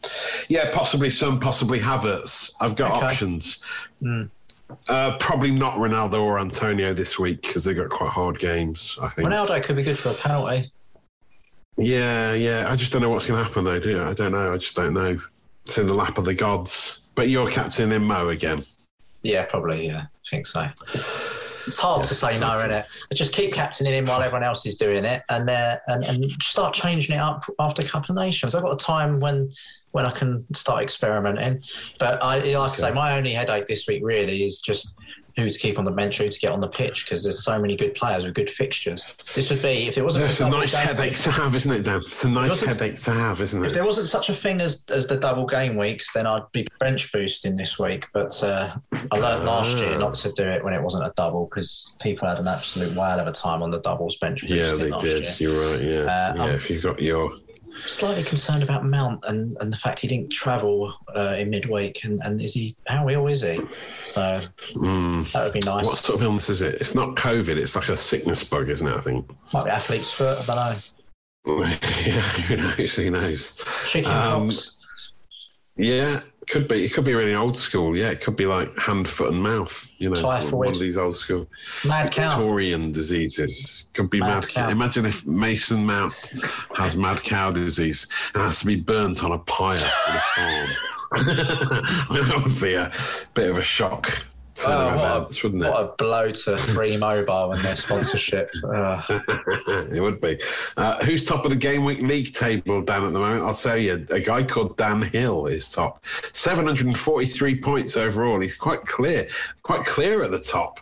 [0.47, 2.51] yeah, possibly some, possibly Havertz.
[2.61, 3.05] I've got okay.
[3.05, 3.59] options.
[4.01, 4.30] Mm.
[4.88, 8.97] Uh, probably not Ronaldo or Antonio this week because they've got quite hard games.
[9.01, 10.71] I think Ronaldo could be good for a penalty.
[11.77, 12.71] Yeah, yeah.
[12.71, 13.80] I just don't know what's going to happen though.
[13.80, 14.01] Do you?
[14.01, 14.53] I don't know.
[14.53, 15.19] I just don't know.
[15.65, 16.99] It's in the lap of the gods.
[17.20, 18.63] But you're captain in Mo again.
[19.24, 19.88] Yeah, probably.
[19.88, 20.70] Yeah, I think so.
[21.67, 22.86] It's hard yeah, to say no, isn't it?
[23.09, 26.32] But just keep captaining him while everyone else is doing it, and uh, and and
[26.41, 28.55] start changing it up after a couple of nations.
[28.55, 29.51] I've got a time when
[29.91, 31.61] when I can start experimenting.
[31.99, 34.95] But I, like I say, my only headache this week really is just
[35.39, 37.59] who to keep on the bench, who to get on the pitch, because there's so
[37.59, 39.15] many good players with good fixtures.
[39.35, 40.29] This would be if it wasn't.
[40.29, 41.97] it's a nice headache weeks, to have, isn't it, Dan?
[41.97, 43.67] It's a nice headache to have, isn't it?
[43.67, 46.67] If there wasn't such a thing as as the double game weeks, then I'd be
[46.79, 48.07] bench boosting this week.
[48.13, 48.75] But uh,
[49.11, 52.27] I learned last year not to do it when it wasn't a double because people
[52.27, 54.43] had an absolute whale of a time on the doubles bench.
[54.43, 55.23] Yeah, they did.
[55.23, 55.35] Year.
[55.39, 55.81] You're right.
[55.81, 56.43] Yeah, uh, yeah.
[56.43, 57.31] Um, if you've got your
[57.86, 62.03] slightly concerned about Mount and, and the fact he didn't travel uh, in midweek.
[62.03, 63.59] And, and is he how ill is he?
[64.03, 64.41] So
[64.73, 65.32] mm.
[65.32, 65.86] that would be nice.
[65.86, 66.75] What sort of illness is it?
[66.75, 67.57] It's not COVID.
[67.57, 68.93] It's like a sickness bug, isn't it?
[68.93, 70.39] I think might be athlete's foot.
[70.39, 70.75] I don't know.
[72.05, 72.95] yeah, who knows?
[72.95, 73.65] Who knows?
[73.86, 74.51] Chicken um.
[75.77, 76.19] Yeah,
[76.50, 76.84] could be.
[76.84, 77.95] It could be really old school.
[77.95, 79.89] Yeah, it could be like hand, foot, and mouth.
[80.00, 80.54] You know, Typhoid.
[80.54, 81.47] one of these old school
[81.86, 82.91] mad Victorian cow.
[82.91, 83.86] diseases.
[83.93, 84.70] Could be mad, mad cow.
[84.70, 86.34] Imagine if Mason Mount
[86.76, 90.70] has mad cow disease and has to be burnt on a pyre in a farm.
[91.12, 92.91] That would be a
[93.34, 94.12] bit of a shock
[94.66, 95.70] oh, events, a, wouldn't it?
[95.70, 98.49] What a blow to Free Mobile and their sponsorship.
[98.64, 100.39] it would be.
[100.78, 103.43] Uh, who's top of the game week league table, Dan, at the moment?
[103.43, 106.03] I'll tell you, a guy called Dan Hill is top.
[106.34, 108.39] 743 points overall.
[108.39, 109.28] He's quite clear,
[109.64, 110.80] quite clear at the top.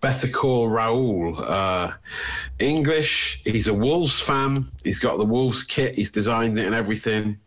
[0.00, 1.34] Better call Raul.
[1.42, 1.92] Uh,
[2.60, 3.40] English.
[3.44, 4.70] He's a Wolves fan.
[4.84, 5.96] He's got the Wolves kit.
[5.96, 7.38] He's designed it and everything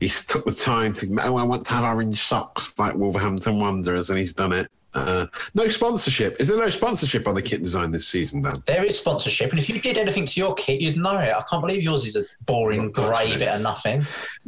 [0.00, 4.10] he's took the time to oh I want to have orange socks like Wolverhampton Wanderers
[4.10, 4.70] and he's done it.
[4.96, 6.40] Uh, no sponsorship.
[6.40, 8.62] Is there no sponsorship on the kit design this season, Dan?
[8.66, 11.32] There is sponsorship, and if you did anything to your kit, you'd know it.
[11.34, 14.04] I can't believe yours is a boring grey bit of nothing.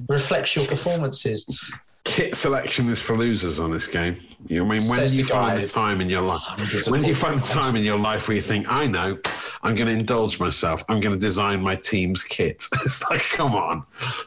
[0.08, 1.46] Reflects your performances
[2.08, 4.16] kit selection is for losers on this game.
[4.46, 6.88] You know, I mean, when do you find the time in your life?
[6.88, 9.18] When do you find the time in your life where you think, I know,
[9.62, 10.82] I'm going to indulge myself.
[10.88, 12.66] I'm going to design my team's kit.
[12.84, 13.84] it's like, come on,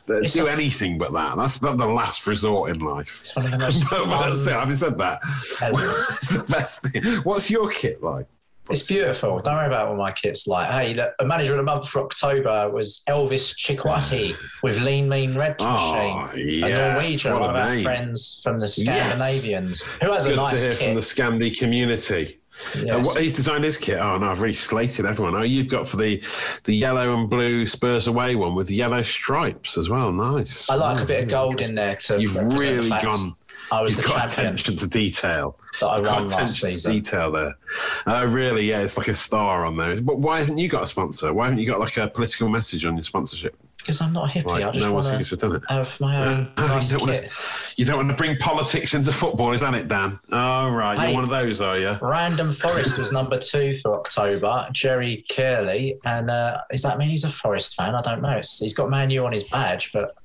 [0.08, 1.38] it's do a, anything but that.
[1.38, 3.22] That's not the last resort in life.
[3.22, 3.90] It's one of the most.
[3.90, 4.54] but that's it.
[4.54, 5.20] Having said that,
[5.72, 7.04] what's the best thing?
[7.24, 8.28] What's your kit like?
[8.72, 9.40] It's beautiful.
[9.40, 10.70] Don't worry about what my kit's like.
[10.70, 15.38] Hey, look, a manager of the month for October was Elvis Chikwati with Lean Mean
[15.38, 19.98] Red oh, Machine, yes, a Norwegian, one of our friends from the Scandinavians, yes.
[20.02, 20.88] who has Good a nice to hear kit.
[20.88, 22.42] from the Scandi community.
[22.76, 22.90] Yes.
[22.92, 23.98] Uh, what, he's designed his kit.
[24.00, 25.36] Oh no, I've really slated everyone.
[25.36, 26.22] Oh, you've got for the
[26.64, 30.12] the yellow and blue Spurs away one with yellow stripes as well.
[30.12, 30.70] Nice.
[30.70, 32.22] I like a bit of gold in there to.
[32.22, 33.36] You've really gone
[33.72, 34.54] I was You've got champion.
[34.54, 35.58] attention to detail.
[35.80, 37.58] That I got attention to detail there.
[38.06, 40.00] Uh, really, yeah, it's like a star on there.
[40.02, 41.34] But why haven't you got a sponsor?
[41.34, 43.56] Why haven't you got like a political message on your sponsorship?
[43.78, 44.46] Because I'm not a hippie.
[44.46, 47.30] Like, I just no want to have my own uh, nice you, don't to,
[47.78, 50.20] you don't want to bring politics into football, is that it, Dan?
[50.32, 51.96] All oh, right, hey, you're one of those, are you?
[52.00, 54.68] Random Forest was number two for October.
[54.72, 57.96] Jerry Curley, and uh, does that mean he's a Forest fan?
[57.96, 58.40] I don't know.
[58.60, 60.16] He's got Man U on his badge, but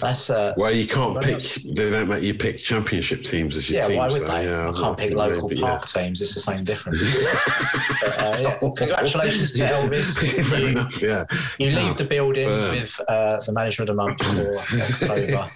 [0.00, 1.42] that's uh, well, you can't pick.
[1.64, 3.96] They don't let you pick championship teams as your yeah, team.
[3.96, 4.44] Why would so, they?
[4.44, 6.02] Yeah, I can't pick local park yeah.
[6.02, 6.20] teams.
[6.20, 7.00] It's the same difference.
[8.00, 8.58] but, uh, yeah.
[8.76, 10.44] Congratulations to Elvis.
[10.50, 11.00] Fair you, enough.
[11.00, 11.24] Yeah.
[11.58, 15.46] You leave the building with uh, the manager of the month for October.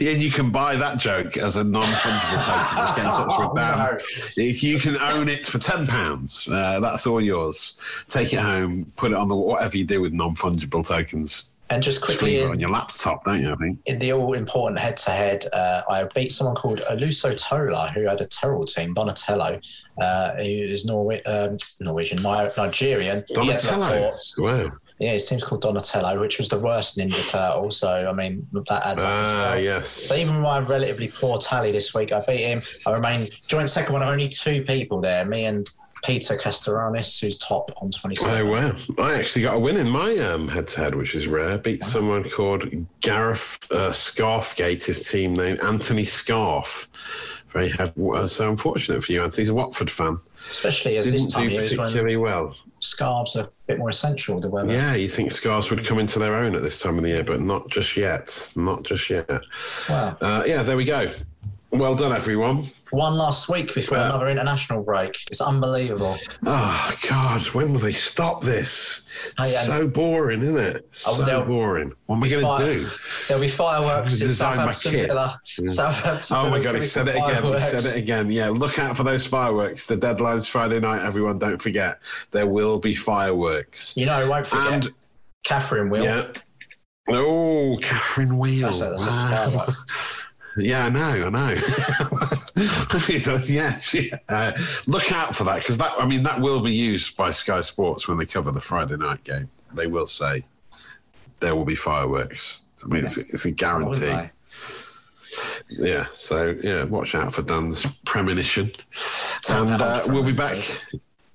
[0.00, 2.78] yeah, and you can buy that joke as a non-fungible token.
[2.78, 7.06] Just get in touch with If you can own it for ten pounds, uh, that's
[7.06, 7.76] all yours.
[8.08, 12.00] Take it home, put it on the whatever you do with non-fungible tokens and just
[12.00, 13.52] quickly in, on your laptop, don't you?
[13.52, 17.90] I think in the all important head to head, I beat someone called Aluso Tola,
[17.90, 19.60] who had a terrible team, Donatello,
[20.00, 23.24] uh, who is Norwe- um, Norwegian, Nigerian.
[23.32, 24.12] Donatello.
[24.38, 24.70] Wow.
[24.98, 27.70] Yeah, his team's called Donatello, which was the worst Ninja Turtle.
[27.70, 29.10] So I mean that adds up.
[29.12, 29.60] Ah, well.
[29.60, 29.88] yes.
[29.88, 32.62] So even my relatively poor tally this week, I beat him.
[32.86, 35.24] I remain joint second one of only two people there.
[35.24, 35.68] Me and
[36.04, 38.40] Peter Castellanos, who's top on 27.
[38.40, 38.74] Oh, wow.
[38.98, 41.58] I actually got a win in my um, head-to-head, which is rare.
[41.58, 42.64] Beat someone called
[43.00, 46.88] Gareth uh, Scarfgate, his team name, Anthony Scarf.
[47.50, 49.42] Very head- uh, so unfortunate for you, Anthony.
[49.42, 50.18] He's a Watford fan.
[50.50, 52.54] Especially as Didn't this time of do particularly well.
[52.80, 54.72] scarves are a bit more essential, the weather.
[54.72, 57.24] Yeah, you think scarves would come into their own at this time of the year,
[57.24, 58.50] but not just yet.
[58.56, 59.28] Not just yet.
[59.88, 60.16] Wow.
[60.20, 61.10] Uh, yeah, there we go.
[61.70, 62.64] Well done, everyone.
[62.90, 64.06] One last week before Yeah.
[64.08, 65.18] another international break.
[65.30, 66.16] It's unbelievable.
[66.46, 69.02] Oh God, when will they stop this?
[69.38, 70.86] Hey, so boring, isn't it?
[71.06, 71.92] Oh, So boring.
[72.06, 72.90] What am I going to do?
[73.28, 75.06] There'll be fireworks in Southampton kit.
[75.08, 75.38] Villa.
[75.66, 77.44] Southampton Oh my God, he said it again.
[77.44, 78.30] He said it again.
[78.30, 79.86] Yeah, look out for those fireworks.
[79.86, 81.38] The deadline's Friday night, everyone.
[81.38, 82.00] Don't forget.
[82.30, 83.94] There will be fireworks.
[83.94, 84.72] You know, won't forget.
[84.72, 84.94] And
[85.44, 86.02] Catherine will.
[86.04, 86.28] yeah.
[87.10, 88.68] Oh, Catherine Wheel.
[88.68, 89.06] That's that's a
[89.56, 89.66] Wow.
[90.58, 91.60] Yeah, I know, I know.
[93.48, 93.78] yeah,
[94.28, 94.52] uh,
[94.86, 95.92] look out for that because that.
[95.98, 99.22] I mean, that will be used by Sky Sports when they cover the Friday night
[99.24, 99.48] game.
[99.74, 100.44] They will say
[101.40, 102.64] there will be fireworks.
[102.84, 104.30] I mean, it's, it's a guarantee.
[105.68, 108.72] Yeah, so yeah, watch out for Dan's premonition,
[109.48, 110.56] and uh, we'll be back.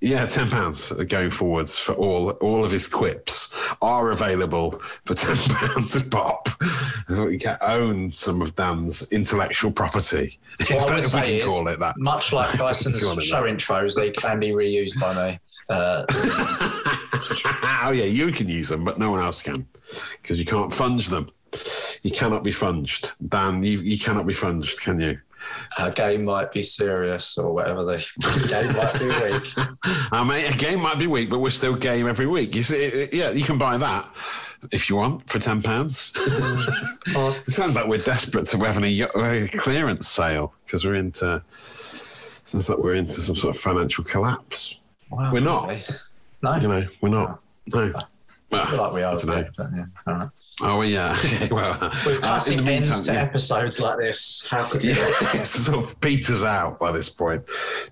[0.04, 4.72] Yeah, ten pounds going forwards for all all of his quips are available
[5.06, 6.50] for ten pounds a pop.
[7.08, 10.38] We can own some of Dan's intellectual property,
[10.68, 11.94] What I would say is, call it that.
[11.96, 13.50] much like Dyson's show that.
[13.50, 15.38] intros, they can be reused by me.
[15.70, 16.04] Uh,
[17.82, 19.66] oh yeah, you can use them, but no one else can
[20.20, 21.30] because you can't funge them.
[22.02, 23.62] You cannot be funged, Dan.
[23.62, 25.18] You you cannot be funged, can you?
[25.78, 27.96] A game might be serious or whatever the
[28.48, 30.12] game might be weak.
[30.12, 32.54] Uh, mate, a game might be weak, but we're still game every week.
[32.54, 34.08] You see, it- it- yeah, you can buy that
[34.72, 36.10] if you want for ten pounds.
[36.16, 41.42] it sounds like we're desperate to have any uh, clearance sale because we're into.
[42.44, 44.78] Sounds like we're into some sort of financial collapse.
[45.10, 45.70] Wow, We're not.
[45.70, 45.84] okay.
[46.42, 47.40] No, You know, we're not.
[47.72, 47.92] No.
[48.52, 49.14] I feel like we are.
[49.14, 49.44] I don't know.
[49.56, 50.28] but yeah, all right.
[50.62, 51.16] Oh yeah.
[51.50, 53.22] Well, With uh, classic in the ends to yeah.
[53.22, 54.92] episodes like this, how could you?
[54.92, 55.06] Yeah,
[55.40, 57.42] it sort of peters out by this point.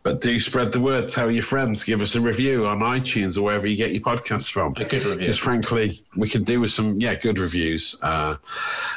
[0.03, 1.09] But do spread the word.
[1.09, 1.83] Tell your friends.
[1.85, 4.73] Give us a review on iTunes or wherever you get your podcasts from.
[4.77, 5.19] A good review.
[5.19, 8.37] Because frankly, we could do with some yeah good reviews uh,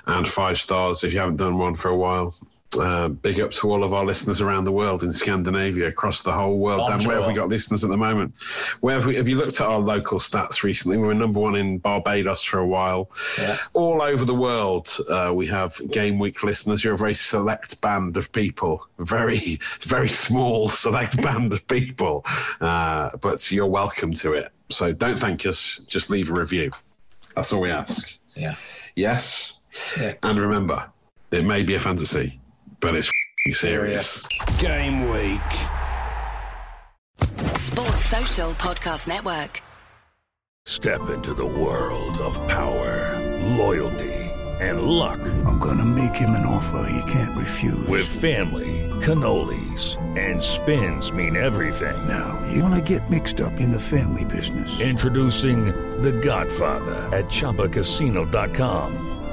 [0.06, 2.36] and five stars if you haven't done one for a while.
[2.78, 6.32] Uh, big up to all of our listeners around the world in Scandinavia, across the
[6.32, 6.90] whole world.
[6.92, 8.36] And where have we got listeners at the moment?
[8.82, 10.98] Where have, we, have you looked at our local stats recently?
[10.98, 13.58] We were number one in Barbados for a while Yeah.
[13.74, 16.84] all over the world, uh, we have Game Week listeners.
[16.84, 22.24] You're a very select band of people, very, very small select band of people,
[22.62, 24.52] uh, but you're welcome to it.
[24.70, 26.72] So don't thank us, just leave a review.
[27.36, 28.12] That's all we ask.
[28.36, 28.56] Yeah.
[28.96, 29.60] Yes,
[30.00, 30.14] Yeah.
[30.24, 30.90] and remember,
[31.32, 32.40] it may be a fantasy,
[32.80, 34.26] but it's f***ing serious.
[34.60, 35.52] Game week.
[37.58, 39.62] Sports Social Podcast Network.
[40.66, 43.20] Step into the world of power,
[43.56, 44.14] loyalty,
[44.60, 45.20] and luck.
[45.46, 47.88] I'm gonna make him an offer he can't refuse.
[47.88, 52.08] With family, cannolis, and spins mean everything.
[52.08, 54.80] now, you wanna get mixed up in the family business.
[54.82, 55.66] Introducing
[56.02, 59.15] The Godfather at ChumbaCasino.com.